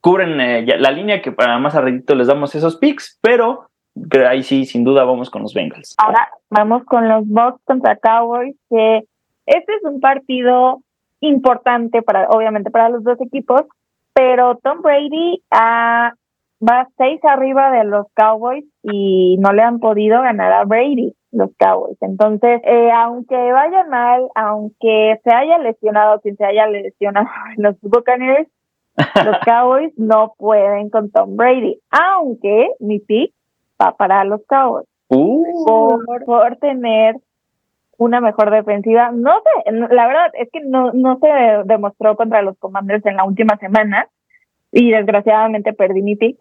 cubren 0.00 0.40
eh, 0.40 0.64
la 0.78 0.90
línea 0.90 1.20
que 1.20 1.32
para 1.32 1.58
más 1.58 1.74
arreglito 1.74 2.14
les 2.14 2.28
damos 2.28 2.54
esos 2.54 2.76
picks, 2.76 3.18
pero 3.20 3.66
ahí 4.26 4.42
sí, 4.42 4.64
sin 4.64 4.84
duda 4.84 5.04
vamos 5.04 5.30
con 5.30 5.42
los 5.42 5.52
Bengals. 5.52 5.94
Ahora 5.98 6.28
vamos 6.48 6.84
con 6.84 7.08
los 7.08 7.26
Bucks 7.26 7.60
contra 7.64 7.96
Cowboys, 7.96 8.56
que 8.70 9.04
este 9.46 9.74
es 9.74 9.84
un 9.84 10.00
partido 10.00 10.80
importante 11.20 12.02
para, 12.02 12.28
obviamente, 12.28 12.70
para 12.70 12.88
los 12.88 13.04
dos 13.04 13.20
equipos, 13.20 13.62
pero 14.12 14.58
Tom 14.62 14.82
Brady 14.82 15.42
ah, 15.50 16.12
va 16.60 16.88
seis 16.96 17.20
arriba 17.24 17.70
de 17.70 17.84
los 17.84 18.06
Cowboys 18.14 18.64
y 18.82 19.36
no 19.38 19.52
le 19.52 19.62
han 19.62 19.78
podido 19.78 20.20
ganar 20.22 20.52
a 20.52 20.64
Brady 20.64 21.14
los 21.32 21.50
Cowboys. 21.58 21.96
Entonces, 22.00 22.60
eh, 22.64 22.90
aunque 22.94 23.34
vaya 23.34 23.84
mal, 23.84 24.28
aunque 24.34 25.20
se 25.24 25.34
haya 25.34 25.58
lesionado 25.58 26.20
quien 26.20 26.36
se 26.36 26.44
haya 26.44 26.66
lesionado 26.66 27.26
los 27.56 27.80
Buccaneers, 27.80 28.48
los 28.96 29.38
Cowboys 29.44 29.92
no 29.96 30.34
pueden 30.38 30.90
con 30.90 31.10
Tom 31.10 31.36
Brady, 31.36 31.80
aunque 31.90 32.70
mi 32.78 33.00
pick 33.00 33.32
va 33.80 33.96
para 33.96 34.24
los 34.24 34.42
Cowboys. 34.46 34.86
Uh. 35.08 35.64
Por, 35.66 36.24
por 36.24 36.56
tener 36.56 37.16
una 37.98 38.20
mejor 38.20 38.50
defensiva. 38.50 39.10
No 39.12 39.40
sé, 39.40 39.72
la 39.72 40.06
verdad 40.06 40.30
es 40.34 40.48
que 40.50 40.60
no, 40.60 40.92
no 40.92 41.18
se 41.18 41.28
demostró 41.64 42.16
contra 42.16 42.42
los 42.42 42.58
Commanders 42.58 43.04
en 43.06 43.16
la 43.16 43.24
última 43.24 43.56
semana 43.58 44.08
y 44.70 44.90
desgraciadamente 44.90 45.72
perdí 45.72 46.02
mi 46.02 46.16
pick, 46.16 46.38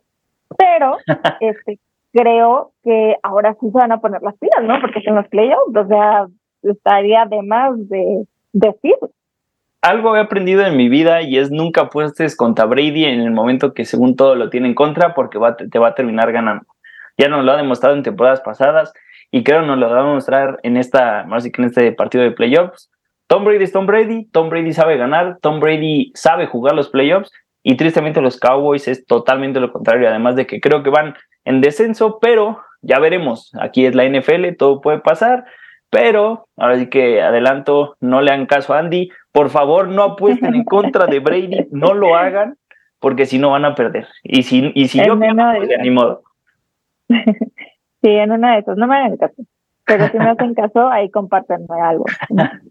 pero 0.58 0.98
este 1.42 1.80
creo 2.14 2.72
que 2.84 3.16
ahora 3.24 3.56
sí 3.60 3.68
se 3.72 3.78
van 3.78 3.92
a 3.92 4.02
poner 4.02 4.22
las 4.22 4.36
pilas, 4.38 4.64
¿no? 4.64 4.80
Porque 4.82 5.02
en 5.06 5.16
los 5.16 5.28
playoffs, 5.28 5.76
o 5.76 5.88
sea, 5.88 6.28
estaría 6.64 7.26
de 7.26 7.42
más 7.42 7.72
de 7.90 8.26
decir. 8.54 8.96
Algo 9.82 10.16
he 10.16 10.20
aprendido 10.20 10.64
en 10.64 10.78
mi 10.78 10.90
vida 10.90 11.24
y 11.24 11.38
es 11.38 11.50
nunca 11.50 11.82
apuestes 11.82 12.36
contra 12.36 12.66
Brady 12.66 13.06
en 13.06 13.22
el 13.22 13.32
momento 13.32 13.74
que 13.74 13.86
según 13.86 14.16
todo 14.16 14.36
lo 14.36 14.50
tiene 14.50 14.68
en 14.68 14.76
contra 14.76 15.16
porque 15.16 15.40
va, 15.40 15.56
te 15.56 15.80
va 15.80 15.90
a 15.90 15.96
terminar 15.96 16.32
ganando. 16.32 16.66
Ya 17.18 17.30
nos 17.30 17.44
lo 17.44 17.52
ha 17.52 17.58
demostrado 17.58 17.96
en 17.96 18.04
temporadas 18.04 18.42
pasadas 18.42 18.94
y 19.32 19.44
creo 19.44 19.64
nos 19.64 19.80
lo 19.80 19.90
va 19.90 20.02
a 20.02 20.14
mostrar 20.14 20.60
en 20.64 20.78
esta, 20.78 21.24
más 21.24 21.44
que 21.44 21.62
en 21.62 21.66
este 21.66 21.92
partido 21.94 22.24
de 22.24 22.32
playoffs. 22.32 22.92
Tom 23.28 23.46
Brady 23.46 23.64
es 23.64 23.72
Tom 23.72 23.86
Brady, 23.86 24.26
Tom 24.26 24.50
Brady 24.50 24.74
sabe 24.74 24.98
ganar, 24.98 25.38
Tom 25.42 25.60
Brady 25.60 26.12
sabe 26.14 26.46
jugar 26.46 26.76
los 26.76 26.90
playoffs 26.90 27.32
y 27.64 27.78
tristemente 27.78 28.22
los 28.22 28.40
Cowboys 28.40 28.88
es 28.88 29.06
totalmente 29.06 29.60
lo 29.60 29.72
contrario, 29.72 30.10
además 30.10 30.36
de 30.36 30.46
que 30.46 30.60
creo 30.60 30.84
que 30.84 30.90
van 30.90 31.16
en 31.46 31.62
descenso, 31.62 32.20
pero 32.20 32.62
ya 32.82 33.00
veremos, 33.00 33.52
aquí 33.60 33.86
es 33.86 33.96
la 33.96 34.06
NFL, 34.06 34.56
todo 34.58 34.82
puede 34.82 35.00
pasar, 35.00 35.46
pero 35.90 36.48
ahora 36.58 36.78
sí 36.78 36.88
que 36.88 37.22
adelanto, 37.22 37.96
no 38.00 38.22
le 38.22 38.32
hagan 38.32 38.46
caso 38.46 38.74
a 38.74 38.80
Andy, 38.80 39.10
por 39.32 39.50
favor 39.50 39.88
no 39.88 40.04
apuesten 40.04 40.56
en 40.56 40.64
contra 40.64 41.06
de 41.06 41.20
Brady, 41.20 41.68
no 41.72 41.94
lo 41.94 42.16
hagan, 42.16 42.58
porque 43.00 43.26
si 43.26 43.40
no 43.40 43.52
van 43.52 43.66
a 43.66 43.76
perder. 43.76 44.08
Y 44.24 44.44
si, 44.44 44.72
y 44.76 44.88
si 44.88 45.04
yo, 45.06 45.18
pues, 45.18 45.34
ni 45.82 45.90
modo. 45.92 46.24
Sí, 48.04 48.10
en 48.10 48.32
una 48.32 48.54
de 48.54 48.62
esas, 48.62 48.78
no 48.78 48.88
me 48.88 48.96
hagan 48.96 49.16
caso. 49.16 49.44
Pero 49.86 50.08
si 50.08 50.18
me 50.18 50.30
hacen 50.30 50.54
caso, 50.54 50.90
ahí 50.90 51.10
compártanme 51.10 51.68
algo. 51.84 52.06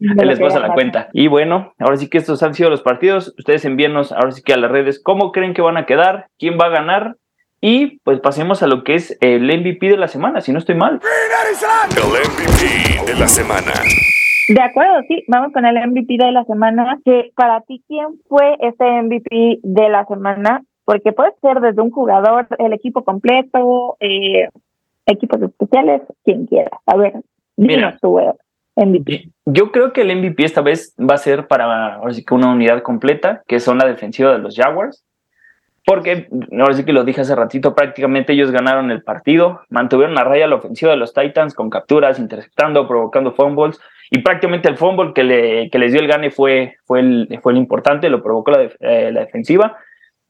Él 0.01 0.27
les 0.27 0.41
pasa 0.41 0.59
la 0.59 0.73
cuenta. 0.73 1.09
Y 1.13 1.29
bueno, 1.29 1.73
ahora 1.79 1.97
sí 1.97 2.09
que 2.09 2.19
estos 2.19 2.43
han 2.43 2.55
sido 2.55 2.71
los 2.71 2.83
partidos. 2.83 3.35
Ustedes 3.39 3.65
envíenos 3.65 4.11
ahora 4.11 4.33
sí 4.33 4.43
que 4.43 4.55
a 4.55 4.57
las 4.57 4.71
redes 4.71 5.01
cómo 5.03 5.31
creen 5.31 5.55
que 5.55 5.63
van 5.63 5.77
a 5.77 5.87
quedar, 5.87 6.27
quién 6.39 6.59
va 6.61 6.67
a 6.67 6.71
ganar. 6.71 7.17
Y 7.61 7.99
pues 8.01 8.21
pasemos 8.21 8.63
a 8.63 8.67
lo 8.67 8.85
que 8.85 8.95
es 8.95 9.19
el 9.21 9.45
MVP 9.45 9.91
de 9.91 9.97
la 9.97 10.09
semana, 10.09 10.41
si 10.41 10.53
no 10.53 10.59
estoy 10.59 10.77
mal. 10.77 11.01
El 11.97 12.07
MVP 12.07 13.13
de 13.13 13.19
la 13.19 13.29
semana. 13.29 13.73
De 14.49 14.61
acuerdo, 14.61 15.03
sí, 15.07 15.25
vamos 15.29 15.53
con 15.53 15.65
el 15.65 15.77
MVP 15.77 16.17
de 16.17 16.33
la 16.33 16.45
semana. 16.45 16.99
Que 17.05 17.31
para 17.37 17.61
ti, 17.61 17.83
¿quién 17.87 18.21
fue 18.29 18.57
ese 18.61 19.03
MVP 19.03 19.61
de 19.63 19.89
la 19.91 20.07
semana? 20.07 20.63
Porque 20.85 21.13
puede 21.13 21.33
ser 21.43 21.61
desde 21.61 21.83
un 21.83 21.91
jugador, 21.91 22.49
el 22.59 22.73
equipo 22.73 23.05
completo, 23.05 23.97
eh, 24.01 24.49
equipos 25.07 25.43
especiales, 25.43 26.03
quien 26.25 26.47
quiera. 26.47 26.71
A 26.87 26.97
ver, 26.97 27.13
Mira, 27.57 27.97
tu 28.01 28.19
MVP. 28.77 29.29
Yo 29.45 29.71
creo 29.71 29.93
que 29.93 30.01
el 30.01 30.17
MVP 30.17 30.45
esta 30.45 30.63
vez 30.63 30.95
va 30.99 31.15
a 31.15 31.19
ser 31.19 31.47
para 31.47 31.97
ahora 31.97 32.15
sí 32.15 32.25
que 32.25 32.35
una 32.35 32.53
unidad 32.53 32.83
completa, 32.83 33.43
que 33.47 33.61
son 33.61 33.79
la 33.79 33.87
defensiva 33.87 34.33
de 34.33 34.39
los 34.39 34.57
Jaguars. 34.57 35.05
Porque 35.91 36.29
ahora 36.53 36.75
sí 36.75 36.85
que 36.85 36.93
lo 36.93 37.03
dije 37.03 37.23
hace 37.23 37.35
ratito, 37.35 37.75
prácticamente 37.75 38.33
ellos 38.33 38.53
ganaron 38.53 38.93
el 38.93 39.03
partido, 39.03 39.63
mantuvieron 39.71 40.17
a 40.19 40.23
raya 40.23 40.47
la 40.47 40.55
ofensiva 40.55 40.93
de 40.93 40.97
los 40.97 41.13
Titans 41.13 41.53
con 41.53 41.69
capturas, 41.69 42.21
interceptando, 42.21 42.87
provocando 42.87 43.33
fumbles, 43.33 43.81
y 44.09 44.21
prácticamente 44.21 44.69
el 44.69 44.77
fumble 44.77 45.13
que, 45.13 45.25
le, 45.25 45.69
que 45.69 45.81
les 45.81 45.91
dio 45.91 46.01
el 46.01 46.07
gane 46.07 46.31
fue, 46.31 46.77
fue, 46.85 47.01
el, 47.01 47.29
importante, 47.57 48.09
lo 48.09 48.23
provocó 48.23 48.53
la, 48.53 48.71
eh, 48.79 49.11
defensiva. 49.13 49.79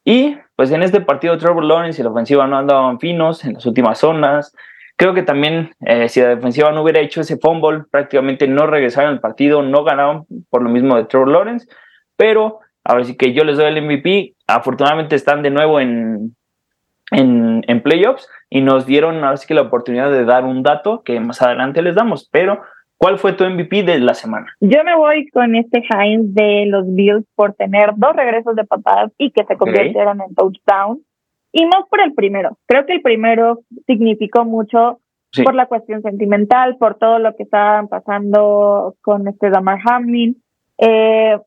Y 0.02 0.38
pues 0.56 0.70
en 0.70 0.82
este 0.82 1.02
partido 1.02 1.36
Trevor 1.36 1.62
Lawrence 1.62 2.00
y 2.00 2.04
la 2.04 2.10
ofensiva 2.10 2.46
no 2.46 2.56
andaban 2.56 2.98
finos 2.98 3.44
en 3.44 3.52
las 3.52 3.66
últimas 3.66 3.98
zonas. 3.98 4.54
Creo 4.96 5.12
que 5.12 5.24
también 5.24 5.74
eh, 5.84 6.08
si 6.08 6.22
la 6.22 6.28
defensiva 6.28 6.72
no 6.72 6.80
hubiera 6.80 7.00
hecho 7.00 7.20
ese 7.20 7.36
fumble, 7.36 7.82
prácticamente 7.90 8.48
no 8.48 8.66
regresaron 8.66 9.12
al 9.12 9.20
partido, 9.20 9.60
no 9.60 9.84
ganaron 9.84 10.24
por 10.48 10.62
lo 10.62 10.70
mismo 10.70 10.96
de 10.96 11.04
Trevor 11.04 11.28
Lawrence, 11.28 11.68
pero 12.16 12.60
ahora 12.84 13.04
sí 13.04 13.16
que 13.16 13.32
yo 13.32 13.44
les 13.44 13.56
doy 13.56 13.66
el 13.66 13.82
MVP. 13.82 14.34
Afortunadamente 14.46 15.16
están 15.16 15.42
de 15.42 15.50
nuevo 15.50 15.80
en, 15.80 16.36
en, 17.10 17.62
en 17.66 17.82
playoffs 17.82 18.28
y 18.48 18.60
nos 18.60 18.86
dieron 18.86 19.22
ahora 19.24 19.36
sí 19.36 19.46
que 19.46 19.54
la 19.54 19.62
oportunidad 19.62 20.10
de 20.10 20.24
dar 20.24 20.44
un 20.44 20.62
dato 20.62 21.02
que 21.02 21.18
más 21.20 21.42
adelante 21.42 21.82
les 21.82 21.94
damos, 21.94 22.28
pero 22.30 22.60
¿Cuál 23.02 23.16
fue 23.18 23.32
tu 23.32 23.44
MVP 23.44 23.82
de 23.82 23.98
la 23.98 24.12
semana? 24.12 24.48
Yo 24.60 24.84
me 24.84 24.94
voy 24.94 25.26
con 25.30 25.56
este 25.56 25.82
Heinz 25.88 26.34
de 26.34 26.66
los 26.66 26.84
Bills 26.94 27.24
por 27.34 27.54
tener 27.54 27.92
dos 27.96 28.14
regresos 28.14 28.54
de 28.54 28.64
patadas 28.64 29.10
y 29.16 29.30
que 29.30 29.42
se 29.46 29.56
convirtieron 29.56 30.20
en 30.20 30.34
touchdown. 30.34 31.00
Y 31.50 31.64
más 31.64 31.88
por 31.88 32.02
el 32.02 32.12
primero. 32.12 32.58
Creo 32.66 32.84
que 32.84 32.92
el 32.92 33.00
primero 33.00 33.60
significó 33.86 34.44
mucho 34.44 35.00
por 35.42 35.54
la 35.54 35.64
cuestión 35.64 36.02
sentimental, 36.02 36.76
por 36.76 36.98
todo 36.98 37.18
lo 37.18 37.34
que 37.36 37.44
estaban 37.44 37.88
pasando 37.88 38.94
con 39.00 39.26
este 39.28 39.48
Damar 39.48 39.78
Hamlin. 39.82 40.36
Eh, 40.76 41.38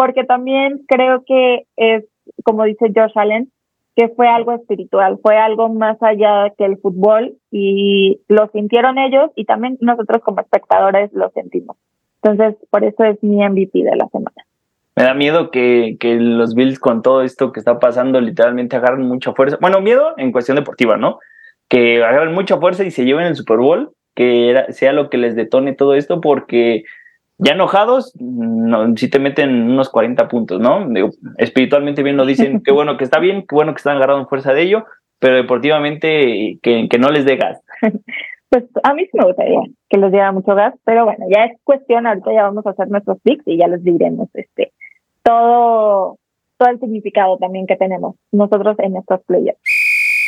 porque 0.00 0.24
también 0.24 0.80
creo 0.88 1.24
que 1.26 1.66
es, 1.76 2.04
como 2.42 2.64
dice 2.64 2.86
Josh 2.86 3.12
Allen, 3.16 3.52
que 3.94 4.08
fue 4.08 4.28
algo 4.28 4.52
espiritual, 4.52 5.18
fue 5.20 5.36
algo 5.36 5.68
más 5.68 6.02
allá 6.02 6.54
que 6.56 6.64
el 6.64 6.78
fútbol 6.78 7.34
y 7.50 8.18
lo 8.26 8.48
sintieron 8.48 8.96
ellos 8.96 9.30
y 9.36 9.44
también 9.44 9.76
nosotros 9.82 10.22
como 10.22 10.40
espectadores 10.40 11.12
lo 11.12 11.28
sentimos. 11.32 11.76
Entonces, 12.22 12.56
por 12.70 12.82
eso 12.82 13.04
es 13.04 13.22
mi 13.22 13.46
MVP 13.46 13.84
de 13.84 13.94
la 13.94 14.08
semana. 14.08 14.42
Me 14.96 15.02
da 15.02 15.12
miedo 15.12 15.50
que, 15.50 15.98
que 16.00 16.14
los 16.14 16.54
Bills 16.54 16.78
con 16.78 17.02
todo 17.02 17.20
esto 17.20 17.52
que 17.52 17.60
está 17.60 17.78
pasando 17.78 18.22
literalmente 18.22 18.76
agarren 18.76 19.06
mucha 19.06 19.34
fuerza. 19.34 19.58
Bueno, 19.60 19.82
miedo 19.82 20.14
en 20.16 20.32
cuestión 20.32 20.56
deportiva, 20.56 20.96
¿no? 20.96 21.18
Que 21.68 22.02
agarren 22.02 22.32
mucha 22.32 22.56
fuerza 22.56 22.84
y 22.84 22.90
se 22.90 23.04
lleven 23.04 23.26
el 23.26 23.36
Super 23.36 23.58
Bowl, 23.58 23.92
que 24.14 24.64
sea 24.70 24.94
lo 24.94 25.10
que 25.10 25.18
les 25.18 25.36
detone 25.36 25.74
todo 25.74 25.94
esto, 25.94 26.22
porque 26.22 26.84
ya 27.42 27.52
enojados, 27.52 28.14
no, 28.18 28.96
si 28.96 29.08
te 29.08 29.18
meten 29.18 29.70
unos 29.70 29.88
40 29.88 30.28
puntos, 30.28 30.60
¿no? 30.60 30.86
espiritualmente 31.38 32.02
bien 32.02 32.16
nos 32.16 32.26
dicen, 32.26 32.60
qué 32.64 32.72
bueno 32.72 32.96
que 32.96 33.04
está 33.04 33.18
bien, 33.18 33.44
qué 33.48 33.54
bueno 33.54 33.72
que 33.72 33.78
están 33.78 33.96
agarrando 33.96 34.28
fuerza 34.28 34.52
de 34.52 34.62
ello, 34.62 34.84
pero 35.18 35.36
deportivamente 35.36 36.58
que, 36.62 36.88
que 36.88 36.98
no 36.98 37.10
les 37.10 37.24
dé 37.24 37.36
gas. 37.36 37.60
Pues 38.50 38.64
a 38.82 38.94
mí 38.94 39.04
sí 39.04 39.10
me 39.12 39.26
gustaría 39.26 39.60
que 39.88 39.96
les 39.96 40.10
diera 40.10 40.32
mucho 40.32 40.56
gas, 40.56 40.74
pero 40.84 41.04
bueno, 41.04 41.24
ya 41.32 41.44
es 41.44 41.60
cuestión, 41.62 42.04
ahorita 42.04 42.32
ya 42.32 42.42
vamos 42.42 42.66
a 42.66 42.70
hacer 42.70 42.88
nuestros 42.88 43.20
picks 43.22 43.46
y 43.46 43.56
ya 43.56 43.68
les 43.68 43.84
diremos 43.84 44.28
este 44.34 44.72
todo, 45.22 46.18
todo 46.58 46.68
el 46.68 46.80
significado 46.80 47.38
también 47.38 47.68
que 47.68 47.76
tenemos 47.76 48.16
nosotros 48.32 48.76
en 48.80 48.96
estos 48.96 49.22
players. 49.24 49.59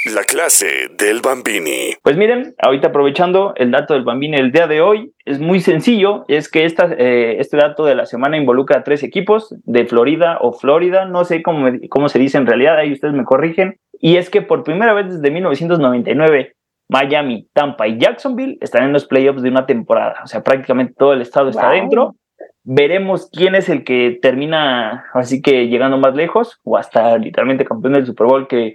La 0.04 0.24
clase 0.24 0.88
del 0.98 1.20
Bambini. 1.20 1.94
Pues 2.02 2.16
miren, 2.16 2.56
ahorita 2.58 2.88
aprovechando 2.88 3.52
el 3.54 3.70
dato 3.70 3.94
del 3.94 4.02
Bambini 4.02 4.36
el 4.36 4.50
día 4.50 4.66
de 4.66 4.80
hoy, 4.80 5.12
es 5.24 5.38
muy 5.38 5.60
sencillo, 5.60 6.24
es 6.26 6.50
que 6.50 6.64
esta, 6.64 6.92
eh, 6.98 7.36
este 7.38 7.56
dato 7.56 7.84
de 7.84 7.94
la 7.94 8.04
semana 8.04 8.36
involucra 8.36 8.78
a 8.78 8.82
tres 8.82 9.04
equipos 9.04 9.54
de 9.64 9.86
Florida 9.86 10.38
o 10.40 10.54
Florida, 10.54 11.04
no 11.04 11.24
sé 11.24 11.40
cómo, 11.40 11.70
cómo 11.88 12.08
se 12.08 12.18
dice 12.18 12.36
en 12.36 12.46
realidad, 12.46 12.78
ahí 12.78 12.92
ustedes 12.92 13.14
me 13.14 13.22
corrigen, 13.22 13.78
y 13.92 14.16
es 14.16 14.28
que 14.28 14.42
por 14.42 14.64
primera 14.64 14.92
vez 14.92 15.06
desde 15.08 15.30
1999, 15.30 16.56
Miami, 16.88 17.48
Tampa 17.52 17.86
y 17.86 17.96
Jacksonville 17.96 18.58
están 18.60 18.82
en 18.82 18.92
los 18.92 19.06
playoffs 19.06 19.42
de 19.42 19.50
una 19.50 19.66
temporada, 19.66 20.16
o 20.24 20.26
sea, 20.26 20.42
prácticamente 20.42 20.94
todo 20.98 21.12
el 21.12 21.22
estado 21.22 21.50
está 21.50 21.70
dentro. 21.70 22.16
Veremos 22.64 23.30
quién 23.32 23.54
es 23.54 23.68
el 23.68 23.84
que 23.84 24.18
termina 24.20 25.04
así 25.14 25.42
que 25.42 25.68
llegando 25.68 25.98
más 25.98 26.14
lejos 26.16 26.60
o 26.64 26.76
hasta 26.76 27.18
literalmente 27.18 27.64
campeón 27.64 27.94
del 27.94 28.06
Super 28.06 28.26
Bowl 28.26 28.48
que 28.48 28.74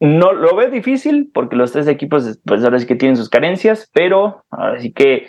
no 0.00 0.32
lo 0.32 0.54
veo 0.54 0.70
difícil 0.70 1.30
porque 1.32 1.56
los 1.56 1.72
tres 1.72 1.88
equipos, 1.88 2.40
pues 2.44 2.64
ahora 2.64 2.78
sí 2.78 2.86
que 2.86 2.94
tienen 2.94 3.16
sus 3.16 3.28
carencias, 3.28 3.90
pero 3.92 4.44
ahora 4.50 4.78
sí 4.80 4.92
que, 4.92 5.26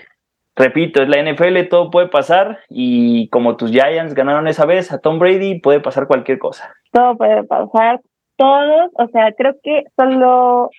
repito, 0.56 1.02
es 1.02 1.10
la 1.10 1.22
NFL, 1.22 1.68
todo 1.70 1.90
puede 1.90 2.08
pasar 2.08 2.60
y 2.70 3.30
como 3.30 3.58
tus 3.58 3.72
Giants 3.72 4.14
ganaron 4.14 4.48
esa 4.48 4.66
vez 4.66 4.92
a 4.92 5.00
Tom 5.00 5.20
Brady, 5.20 5.60
puede 5.60 5.80
pasar 5.80 6.08
cualquier 6.08 6.40
cosa. 6.40 6.74
Todo 6.92 7.18
puede 7.18 7.44
pasar, 7.44 8.02
todos, 8.36 8.92
o 8.94 9.08
sea, 9.08 9.34
creo 9.36 9.56
que 9.64 9.84
solo 9.96 10.70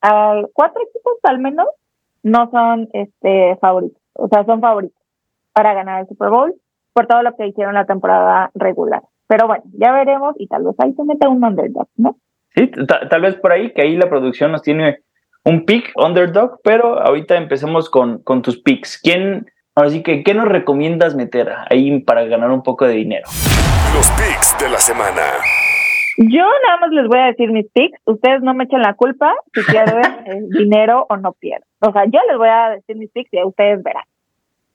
al 0.00 0.48
cuatro 0.52 0.82
equipos 0.82 1.14
al 1.22 1.38
menos 1.38 1.66
no 2.22 2.50
son 2.50 2.88
este 2.92 3.56
favoritos, 3.60 4.02
o 4.14 4.28
sea, 4.28 4.44
son 4.44 4.60
favoritos 4.60 5.00
para 5.52 5.74
ganar 5.74 6.00
el 6.00 6.08
Super 6.08 6.30
Bowl 6.30 6.54
por 6.94 7.06
todo 7.06 7.22
lo 7.22 7.36
que 7.36 7.46
hicieron 7.46 7.74
la 7.74 7.86
temporada 7.86 8.50
regular. 8.54 9.02
Pero 9.26 9.46
bueno, 9.46 9.64
ya 9.78 9.92
veremos 9.92 10.34
y 10.38 10.46
tal 10.46 10.64
vez 10.64 10.74
ahí 10.78 10.92
se 10.94 11.04
mete 11.04 11.26
un 11.26 11.44
underdog, 11.44 11.88
¿no? 11.96 12.16
Sí, 12.54 12.70
tal 13.10 13.20
vez 13.20 13.34
por 13.36 13.52
ahí, 13.52 13.72
que 13.72 13.82
ahí 13.82 13.96
la 13.96 14.08
producción 14.08 14.52
nos 14.52 14.62
tiene 14.62 15.00
un 15.44 15.64
pick 15.64 15.92
underdog, 15.96 16.60
pero 16.62 17.00
ahorita 17.00 17.36
empecemos 17.36 17.90
con, 17.90 18.22
con 18.22 18.42
tus 18.42 18.60
picks. 18.62 19.00
¿Quién, 19.02 19.46
ahora 19.74 19.90
sí 19.90 20.02
que, 20.02 20.22
qué 20.22 20.34
nos 20.34 20.46
recomiendas 20.46 21.14
meter 21.14 21.52
ahí 21.68 22.00
para 22.00 22.24
ganar 22.24 22.50
un 22.50 22.62
poco 22.62 22.86
de 22.86 22.94
dinero? 22.94 23.24
Los 23.94 24.08
picks 24.12 24.56
de 24.58 24.70
la 24.70 24.78
semana. 24.78 25.22
Yo 26.16 26.44
nada 26.66 26.80
más 26.80 26.90
les 26.92 27.08
voy 27.08 27.18
a 27.18 27.26
decir 27.26 27.50
mis 27.50 27.66
picks. 27.72 27.98
Ustedes 28.06 28.40
no 28.42 28.54
me 28.54 28.64
echen 28.64 28.82
la 28.82 28.94
culpa 28.94 29.34
si 29.52 29.62
pierden 29.62 30.48
dinero 30.50 31.06
o 31.08 31.16
no 31.16 31.32
pierden. 31.32 31.66
O 31.80 31.92
sea, 31.92 32.04
yo 32.04 32.20
les 32.28 32.38
voy 32.38 32.48
a 32.48 32.70
decir 32.70 32.96
mis 32.96 33.10
picks 33.10 33.32
y 33.32 33.42
ustedes 33.42 33.82
verán. 33.82 34.04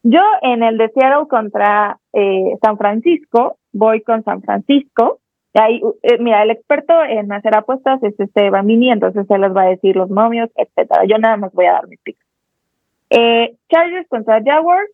Yo 0.03 0.21
en 0.41 0.63
el 0.63 0.77
de 0.77 0.89
Seattle 0.89 1.27
contra 1.29 1.97
eh, 2.13 2.57
San 2.61 2.77
Francisco, 2.77 3.57
voy 3.71 4.01
con 4.01 4.23
San 4.23 4.41
Francisco. 4.41 5.19
Ahí, 5.53 5.81
eh, 6.03 6.17
mira, 6.19 6.43
el 6.43 6.51
experto 6.51 6.93
en 7.03 7.31
hacer 7.31 7.55
apuestas 7.55 8.01
es 8.03 8.19
este 8.19 8.49
Bambini, 8.49 8.91
entonces 8.91 9.25
él 9.29 9.41
les 9.41 9.55
va 9.55 9.63
a 9.63 9.69
decir 9.69 9.95
los 9.95 10.09
momios, 10.09 10.49
etcétera. 10.55 11.05
Yo 11.05 11.17
nada 11.17 11.37
más 11.37 11.51
voy 11.53 11.65
a 11.65 11.73
dar 11.73 11.87
mis 11.87 11.99
picks. 12.01 12.23
Eh, 13.09 13.55
Chargers 13.69 14.07
contra 14.07 14.41
Jaguars, 14.43 14.89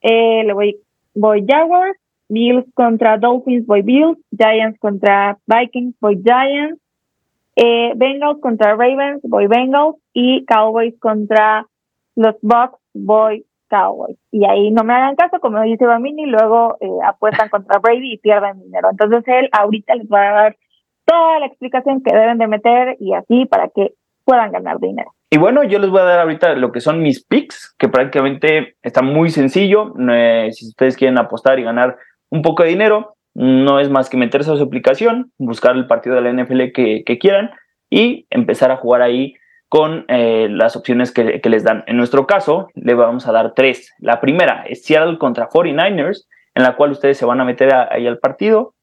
eh, 0.00 0.44
le 0.44 0.52
voy, 0.52 0.76
voy 1.14 1.44
Jaguars. 1.46 1.98
Bills 2.30 2.66
contra 2.74 3.16
Dolphins, 3.16 3.66
voy 3.66 3.82
Bills. 3.82 4.18
Giants 4.36 4.78
contra 4.78 5.38
Vikings, 5.46 5.94
voy 6.00 6.22
Giants. 6.22 6.80
Eh, 7.56 7.92
Bengals 7.96 8.40
contra 8.40 8.76
Ravens, 8.76 9.20
voy 9.22 9.46
Bengals. 9.46 9.96
Y 10.12 10.44
Cowboys 10.44 10.94
contra 11.00 11.66
los 12.16 12.36
Bucks, 12.42 12.78
voy 12.94 13.44
Cowboys. 13.68 14.18
Y 14.30 14.44
ahí 14.44 14.70
no 14.70 14.84
me 14.84 14.94
hagan 14.94 15.16
caso, 15.16 15.40
como 15.40 15.60
dice 15.62 15.86
Bamini, 15.86 16.26
luego 16.26 16.76
eh, 16.80 16.88
apuestan 17.06 17.48
contra 17.48 17.78
Brady 17.78 18.14
y 18.14 18.18
pierden 18.18 18.60
dinero. 18.60 18.88
Entonces 18.90 19.22
él 19.26 19.48
ahorita 19.52 19.94
les 19.94 20.08
va 20.08 20.28
a 20.28 20.32
dar 20.32 20.56
toda 21.04 21.38
la 21.38 21.46
explicación 21.46 22.02
que 22.02 22.14
deben 22.14 22.38
de 22.38 22.46
meter 22.46 22.96
y 23.00 23.14
así 23.14 23.46
para 23.46 23.68
que 23.68 23.94
puedan 24.24 24.52
ganar 24.52 24.78
dinero. 24.78 25.12
Y 25.30 25.38
bueno, 25.38 25.62
yo 25.62 25.78
les 25.78 25.90
voy 25.90 26.00
a 26.00 26.04
dar 26.04 26.20
ahorita 26.20 26.54
lo 26.54 26.72
que 26.72 26.80
son 26.80 27.02
mis 27.02 27.24
picks, 27.24 27.74
que 27.78 27.88
prácticamente 27.88 28.76
está 28.82 29.02
muy 29.02 29.30
sencillo. 29.30 29.92
si 30.50 30.66
ustedes 30.66 30.96
quieren 30.96 31.18
apostar 31.18 31.58
y 31.58 31.64
ganar 31.64 31.96
un 32.30 32.42
poco 32.42 32.62
de 32.62 32.70
dinero, 32.70 33.14
no 33.34 33.78
es 33.78 33.90
más 33.90 34.08
que 34.08 34.16
meterse 34.16 34.50
a 34.50 34.56
su 34.56 34.62
aplicación, 34.62 35.32
buscar 35.38 35.76
el 35.76 35.86
partido 35.86 36.16
de 36.16 36.22
la 36.22 36.32
NFL 36.32 36.72
que, 36.74 37.04
que 37.04 37.18
quieran 37.18 37.50
y 37.90 38.26
empezar 38.30 38.70
a 38.70 38.76
jugar 38.76 39.02
ahí 39.02 39.34
con 39.68 40.06
eh, 40.08 40.48
las 40.50 40.76
opciones 40.76 41.12
que, 41.12 41.40
les 41.42 41.64
dan. 41.64 41.84
En 41.86 41.96
nuestro 41.96 42.26
caso, 42.26 42.68
le 42.74 42.94
vamos 42.94 43.26
a 43.26 43.32
dar 43.32 43.52
tres. 43.54 43.92
La 43.98 44.20
primera 44.20 44.64
es 44.66 44.84
Seattle 44.84 45.18
contra 45.18 45.48
49ers, 45.48 46.26
en 46.54 46.62
la 46.62 46.76
cual 46.76 46.92
ustedes 46.92 47.18
se 47.18 47.26
van 47.26 47.40
a 47.40 47.44
meter 47.44 47.74
ahí 47.74 48.06
al 48.06 48.18
partido, 48.18 48.74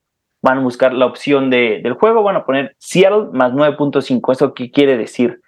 van 0.41 0.59
a 0.59 0.61
buscar 0.61 0.93
la 0.93 1.07
opción 1.07 1.49
de, 1.49 1.81
del 1.83 1.93
juego, 1.93 2.21
van 2.21 2.35
a 2.35 2.45
poner 2.45 2.75
Seattle 2.77 3.29
más 3.33 3.51
9.5. 3.51 4.31
¿Eso 4.31 4.53
qué 4.53 4.69
quiere 4.69 4.95
decir? 4.95 5.41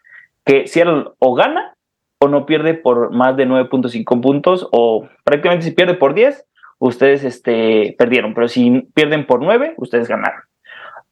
Que 0.43 0.65
Seattle 0.65 1.05
o 1.19 1.35
gana 1.35 1.75
o 2.19 2.27
no 2.27 2.45
pierde 2.45 2.73
por 2.73 3.11
más 3.11 3.37
de 3.37 3.47
9.5 3.47 4.21
puntos, 4.21 4.67
o 4.71 5.07
prácticamente 5.23 5.65
si 5.65 5.71
pierde 5.71 5.93
por 5.93 6.15
10, 6.15 6.45
ustedes 6.79 7.23
este, 7.23 7.95
perdieron, 7.97 8.33
pero 8.33 8.47
si 8.47 8.89
pierden 8.95 9.27
por 9.27 9.41
9, 9.43 9.75
ustedes 9.77 10.07
ganaron. 10.07 10.41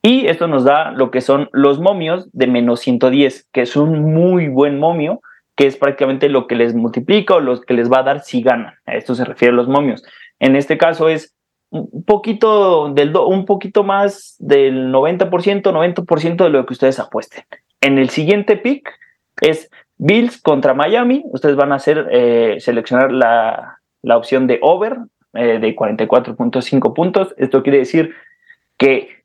Y 0.06 0.28
esto 0.28 0.48
nos 0.48 0.63
da 0.63 0.91
lo 0.91 1.10
que 1.10 1.20
son 1.20 1.50
los 1.52 1.80
momios 1.80 2.30
de 2.32 2.46
menos 2.46 2.82
110, 2.82 3.50
que 3.52 3.62
es 3.62 3.76
un 3.76 4.13
muy 4.13 4.50
buen 4.50 4.78
momio, 4.78 5.20
que 5.56 5.65
es 5.65 5.78
prácticamente 5.78 6.30
lo 6.30 6.46
que 6.46 6.54
les 6.54 6.76
multiplica 6.76 7.34
o 7.34 7.39
lo 7.39 7.60
que 7.60 7.74
les 7.74 7.91
va 7.91 8.02
a 8.02 8.04
dar 8.04 8.22
si 8.22 8.44
ganan. 8.44 8.76
A 8.86 8.94
esto 8.94 9.15
se 9.15 9.26
refiere 9.26 9.52
a 9.52 9.56
los 9.56 9.68
momios. 9.68 10.04
En 10.38 10.56
este 10.56 10.78
caso 10.78 11.10
es 11.10 11.34
un 11.72 12.04
poquito, 12.06 12.94
del 12.94 13.18
un 13.18 13.46
poquito 13.46 13.84
más 13.84 14.36
del 14.38 14.94
90%, 14.94 15.63
90% 15.63 16.44
de 16.44 16.50
lo 16.52 16.68
que 16.68 16.74
ustedes 16.74 17.00
apuesten. 17.00 17.44
En 17.82 17.98
el 17.98 18.12
siguiente 18.12 18.58
pick 18.58 18.88
es 19.41 19.72
Bills 19.98 20.39
contra 20.39 20.76
Miami. 20.76 21.24
Ustedes 21.32 21.56
van 21.56 21.72
a 21.72 21.78
hacer, 21.78 22.10
eh, 22.12 22.58
seleccionar 22.60 23.12
la, 23.12 23.80
la, 24.04 24.18
opción 24.18 24.46
de 24.46 24.60
over 24.62 24.98
eh, 25.34 25.58
de 25.58 25.76
44.5 25.76 26.94
puntos. 26.94 27.34
Esto 27.38 27.63
quiere 27.63 27.80
decir 27.80 28.13
que 28.78 29.25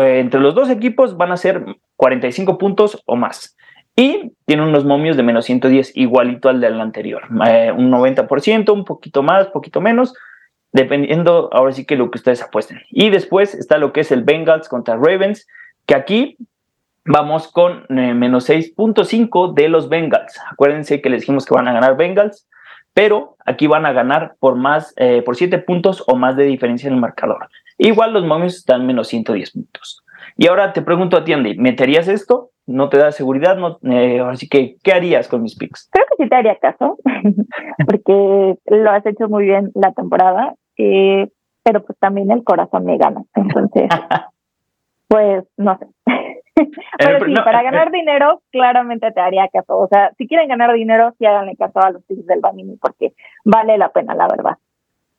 eh, 0.00 0.20
entre 0.20 0.40
los 0.40 0.54
dos 0.54 0.70
equipos 0.70 1.16
van 1.16 1.32
a 1.32 1.36
ser 1.36 1.64
45 1.96 2.58
puntos 2.58 3.02
o 3.06 3.16
más. 3.16 3.56
Y 3.96 4.32
tiene 4.44 4.62
unos 4.62 4.84
momios 4.84 5.16
de 5.16 5.22
menos 5.22 5.44
110, 5.44 5.96
igualito 5.96 6.48
al 6.48 6.60
del 6.60 6.80
anterior. 6.80 7.22
Eh, 7.46 7.72
un 7.72 7.90
90%, 7.90 8.72
un 8.72 8.84
poquito 8.84 9.22
más, 9.22 9.48
poquito 9.48 9.80
menos, 9.80 10.14
dependiendo 10.72 11.48
ahora 11.52 11.72
sí 11.72 11.84
que 11.84 11.96
lo 11.96 12.10
que 12.10 12.18
ustedes 12.18 12.42
apuesten. 12.42 12.80
Y 12.90 13.10
después 13.10 13.54
está 13.54 13.78
lo 13.78 13.92
que 13.92 14.00
es 14.00 14.10
el 14.10 14.24
Bengals 14.24 14.68
contra 14.68 14.96
Ravens, 14.96 15.46
que 15.86 15.94
aquí 15.94 16.36
vamos 17.04 17.48
con 17.52 17.84
eh, 17.90 18.14
menos 18.14 18.48
6.5 18.48 19.54
de 19.54 19.68
los 19.68 19.88
Bengals. 19.88 20.40
Acuérdense 20.50 21.00
que 21.00 21.10
les 21.10 21.20
dijimos 21.20 21.46
que 21.46 21.54
van 21.54 21.68
a 21.68 21.72
ganar 21.72 21.96
Bengals, 21.96 22.48
pero 22.94 23.36
aquí 23.44 23.68
van 23.68 23.86
a 23.86 23.92
ganar 23.92 24.34
por 24.40 24.56
más, 24.56 24.94
por 25.24 25.36
7 25.36 25.58
puntos 25.58 26.04
o 26.06 26.14
más 26.14 26.36
de 26.36 26.44
diferencia 26.44 26.86
en 26.86 26.94
el 26.94 27.00
marcador. 27.00 27.48
Igual 27.78 28.12
los 28.12 28.24
momios 28.24 28.56
están 28.56 28.86
menos 28.86 29.08
110 29.08 29.52
puntos. 29.52 30.04
Y 30.36 30.48
ahora 30.48 30.72
te 30.72 30.82
pregunto 30.82 31.16
a 31.16 31.24
ti, 31.24 31.32
Andy, 31.32 31.56
¿meterías 31.58 32.08
esto? 32.08 32.50
¿No 32.66 32.88
te 32.88 32.98
da 32.98 33.12
seguridad? 33.12 33.56
No, 33.56 33.78
eh, 33.90 34.20
así 34.20 34.48
que, 34.48 34.76
¿qué 34.82 34.92
harías 34.92 35.28
con 35.28 35.42
mis 35.42 35.56
picks? 35.56 35.90
Creo 35.92 36.06
que 36.08 36.24
sí 36.24 36.28
te 36.28 36.36
haría 36.36 36.56
caso, 36.56 36.98
porque 37.86 38.56
lo 38.66 38.90
has 38.90 39.04
hecho 39.04 39.28
muy 39.28 39.44
bien 39.44 39.70
la 39.74 39.92
temporada, 39.92 40.54
eh, 40.78 41.28
pero 41.62 41.84
pues 41.84 41.98
también 41.98 42.30
el 42.30 42.42
corazón 42.42 42.84
me 42.84 42.96
gana. 42.96 43.22
Entonces, 43.34 43.88
pues 45.08 45.44
no 45.56 45.78
sé. 45.78 45.86
pero 46.98 47.24
sí, 47.26 47.34
para 47.34 47.62
ganar 47.62 47.90
dinero, 47.90 48.40
claramente 48.50 49.10
te 49.12 49.20
haría 49.20 49.48
caso. 49.48 49.76
O 49.78 49.88
sea, 49.88 50.12
si 50.16 50.26
quieren 50.26 50.48
ganar 50.48 50.72
dinero, 50.72 51.12
sí 51.18 51.26
háganle 51.26 51.56
caso 51.56 51.80
a 51.80 51.90
los 51.90 52.02
picks 52.04 52.26
del 52.26 52.40
Banini, 52.40 52.76
porque 52.76 53.12
vale 53.44 53.76
la 53.76 53.90
pena, 53.90 54.14
la 54.14 54.28
verdad. 54.28 54.56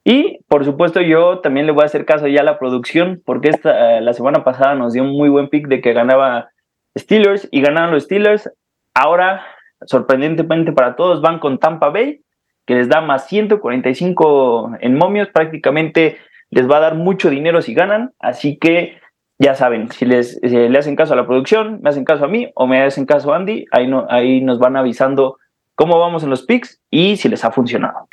Y 0.07 0.37
por 0.47 0.63
supuesto 0.63 1.01
yo 1.01 1.39
también 1.39 1.65
le 1.65 1.71
voy 1.71 1.81
a 1.81 1.87
hacer 1.87 2.05
caso 2.05 2.27
ya 2.27 2.41
a 2.41 2.43
la 2.43 2.59
producción, 2.59 3.23
porque 3.25 3.49
esta, 3.49 3.97
eh, 3.97 4.01
la 4.01 4.13
semana 4.13 4.43
pasada 4.43 4.75
nos 4.75 4.93
dio 4.93 5.01
un 5.01 5.11
muy 5.11 5.29
buen 5.29 5.49
pick 5.49 5.67
de 5.67 5.81
que 5.81 5.93
ganaba 5.93 6.49
Steelers 6.95 7.49
y 7.51 7.61
ganaron 7.61 7.91
los 7.91 8.03
Steelers. 8.03 8.51
Ahora, 8.93 9.43
sorprendentemente 9.87 10.71
para 10.73 10.95
todos, 10.95 11.21
van 11.21 11.39
con 11.39 11.57
Tampa 11.57 11.89
Bay, 11.89 12.21
que 12.67 12.75
les 12.75 12.87
da 12.87 13.01
más 13.01 13.27
145 13.27 14.77
en 14.79 14.95
momios, 14.95 15.29
prácticamente 15.29 16.17
les 16.51 16.69
va 16.69 16.77
a 16.77 16.81
dar 16.81 16.95
mucho 16.95 17.31
dinero 17.31 17.63
si 17.63 17.73
ganan, 17.73 18.13
así 18.19 18.57
que 18.57 18.99
ya 19.39 19.55
saben, 19.55 19.91
si 19.91 20.05
les 20.05 20.39
le 20.41 20.77
hacen 20.77 20.95
caso 20.95 21.13
a 21.13 21.17
la 21.17 21.25
producción, 21.25 21.79
me 21.81 21.89
hacen 21.89 22.05
caso 22.05 22.25
a 22.25 22.27
mí 22.27 22.51
o 22.53 22.67
me 22.67 22.83
hacen 22.83 23.07
caso 23.07 23.33
a 23.33 23.37
Andy, 23.37 23.65
ahí, 23.71 23.87
no, 23.87 24.05
ahí 24.07 24.41
nos 24.41 24.59
van 24.59 24.77
avisando 24.77 25.39
cómo 25.73 25.99
vamos 25.99 26.23
en 26.23 26.29
los 26.29 26.45
picks 26.45 26.79
y 26.91 27.17
si 27.17 27.27
les 27.27 27.43
ha 27.43 27.51
funcionado. 27.51 28.07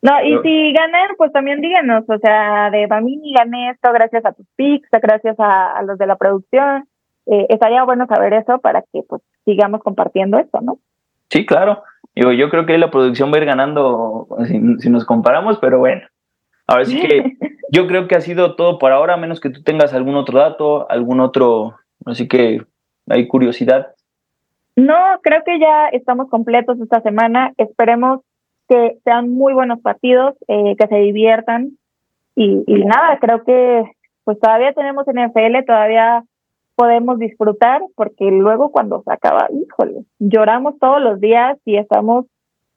No, 0.00 0.12
y 0.22 0.38
si 0.42 0.72
ganan, 0.72 1.10
pues 1.16 1.32
también 1.32 1.60
díganos, 1.60 2.04
o 2.08 2.18
sea, 2.18 2.70
de 2.70 2.86
Bamini 2.86 3.32
gané 3.32 3.70
esto 3.70 3.92
gracias 3.92 4.24
a 4.24 4.32
tus 4.32 4.46
picks, 4.54 4.88
gracias 4.90 5.34
a, 5.38 5.82
los 5.82 5.98
de 5.98 6.06
la 6.06 6.16
producción. 6.16 6.88
Eh, 7.26 7.46
estaría 7.48 7.82
bueno 7.82 8.06
saber 8.06 8.32
eso 8.32 8.58
para 8.60 8.82
que 8.92 9.02
pues 9.08 9.22
sigamos 9.44 9.82
compartiendo 9.82 10.38
esto, 10.38 10.60
¿no? 10.60 10.78
Sí, 11.30 11.44
claro. 11.44 11.82
Digo, 12.14 12.32
yo 12.32 12.48
creo 12.48 12.64
que 12.64 12.78
la 12.78 12.90
producción 12.90 13.32
va 13.32 13.36
a 13.36 13.40
ir 13.40 13.46
ganando 13.46 14.28
si, 14.46 14.88
nos 14.88 15.04
comparamos, 15.04 15.58
pero 15.58 15.78
bueno. 15.78 16.02
Ahora 16.66 16.84
sí 16.84 17.00
que 17.00 17.36
yo 17.72 17.86
creo 17.86 18.06
que 18.06 18.16
ha 18.16 18.20
sido 18.20 18.54
todo 18.54 18.78
por 18.78 18.92
ahora, 18.92 19.14
a 19.14 19.18
menos 19.18 19.40
que 19.40 19.50
tú 19.50 19.62
tengas 19.62 19.92
algún 19.94 20.14
otro 20.14 20.38
dato, 20.38 20.90
algún 20.90 21.20
otro, 21.20 21.76
así 22.06 22.28
que 22.28 22.62
hay 23.08 23.26
curiosidad. 23.26 23.94
No, 24.76 24.94
creo 25.22 25.42
que 25.44 25.58
ya 25.58 25.88
estamos 25.88 26.30
completos 26.30 26.80
esta 26.80 27.00
semana. 27.00 27.52
Esperemos 27.56 28.20
que 28.68 28.98
sean 29.04 29.30
muy 29.30 29.54
buenos 29.54 29.80
partidos, 29.80 30.34
eh, 30.46 30.76
que 30.78 30.86
se 30.86 30.96
diviertan. 30.96 31.78
Y, 32.36 32.62
nada, 32.84 33.18
creo 33.20 33.42
que 33.42 33.82
pues 34.22 34.38
todavía 34.38 34.72
tenemos 34.72 35.06
NFL, 35.06 35.64
todavía 35.66 36.22
podemos 36.76 37.18
disfrutar, 37.18 37.82
porque 37.96 38.26
luego 38.26 38.70
cuando 38.70 39.02
se 39.02 39.12
acaba, 39.12 39.48
híjole, 39.50 40.04
lloramos 40.20 40.78
todos 40.78 41.00
los 41.00 41.18
días 41.18 41.58
y 41.64 41.76
estamos 41.76 42.26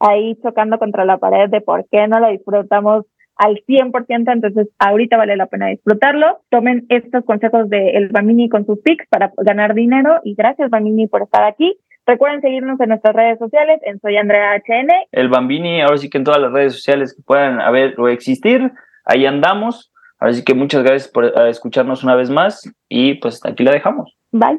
ahí 0.00 0.36
chocando 0.42 0.78
contra 0.78 1.04
la 1.04 1.18
pared 1.18 1.48
de 1.48 1.60
por 1.60 1.86
qué 1.88 2.08
no 2.08 2.18
lo 2.18 2.30
disfrutamos 2.30 3.04
al 3.36 3.62
100%, 3.66 4.32
entonces 4.32 4.68
ahorita 4.78 5.16
vale 5.16 5.36
la 5.36 5.46
pena 5.46 5.68
disfrutarlo. 5.68 6.40
Tomen 6.50 6.86
estos 6.88 7.24
consejos 7.24 7.68
de 7.68 7.90
El 7.90 8.08
Bamini 8.08 8.48
con 8.48 8.66
sus 8.66 8.80
picks 8.80 9.06
para 9.08 9.32
ganar 9.38 9.74
dinero 9.74 10.20
y 10.24 10.34
gracias 10.34 10.70
Bamini 10.70 11.06
por 11.06 11.22
estar 11.22 11.44
aquí. 11.44 11.78
Recuerden 12.04 12.40
seguirnos 12.40 12.80
en 12.80 12.88
nuestras 12.88 13.14
redes 13.14 13.38
sociales, 13.38 13.80
en 13.84 14.00
Soy 14.00 14.16
Andrea 14.16 14.56
HN. 14.56 14.88
El 15.12 15.28
Bambini, 15.28 15.82
ahora 15.82 15.98
sí 15.98 16.10
que 16.10 16.18
en 16.18 16.24
todas 16.24 16.40
las 16.40 16.52
redes 16.52 16.72
sociales 16.74 17.14
que 17.14 17.22
puedan 17.22 17.60
haber 17.60 17.98
o 17.98 18.08
existir, 18.08 18.72
ahí 19.04 19.24
andamos. 19.24 19.92
Ahora 20.18 20.34
sí 20.34 20.42
que 20.44 20.54
muchas 20.54 20.82
gracias 20.82 21.08
por 21.08 21.26
eh, 21.26 21.30
escucharnos 21.48 22.02
una 22.02 22.16
vez 22.16 22.28
más 22.28 22.68
y 22.88 23.14
pues 23.14 23.44
aquí 23.44 23.62
la 23.62 23.72
dejamos. 23.72 24.16
Bye. 24.32 24.58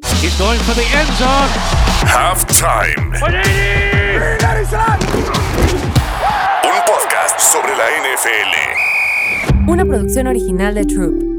Un 6.63 6.85
podcast 6.85 7.39
sobre 7.39 7.75
la 7.75 7.85
NFL. 7.99 9.69
Una 9.69 9.83
producción 9.85 10.27
original 10.27 10.75
de 10.75 10.85
Troop. 10.85 11.32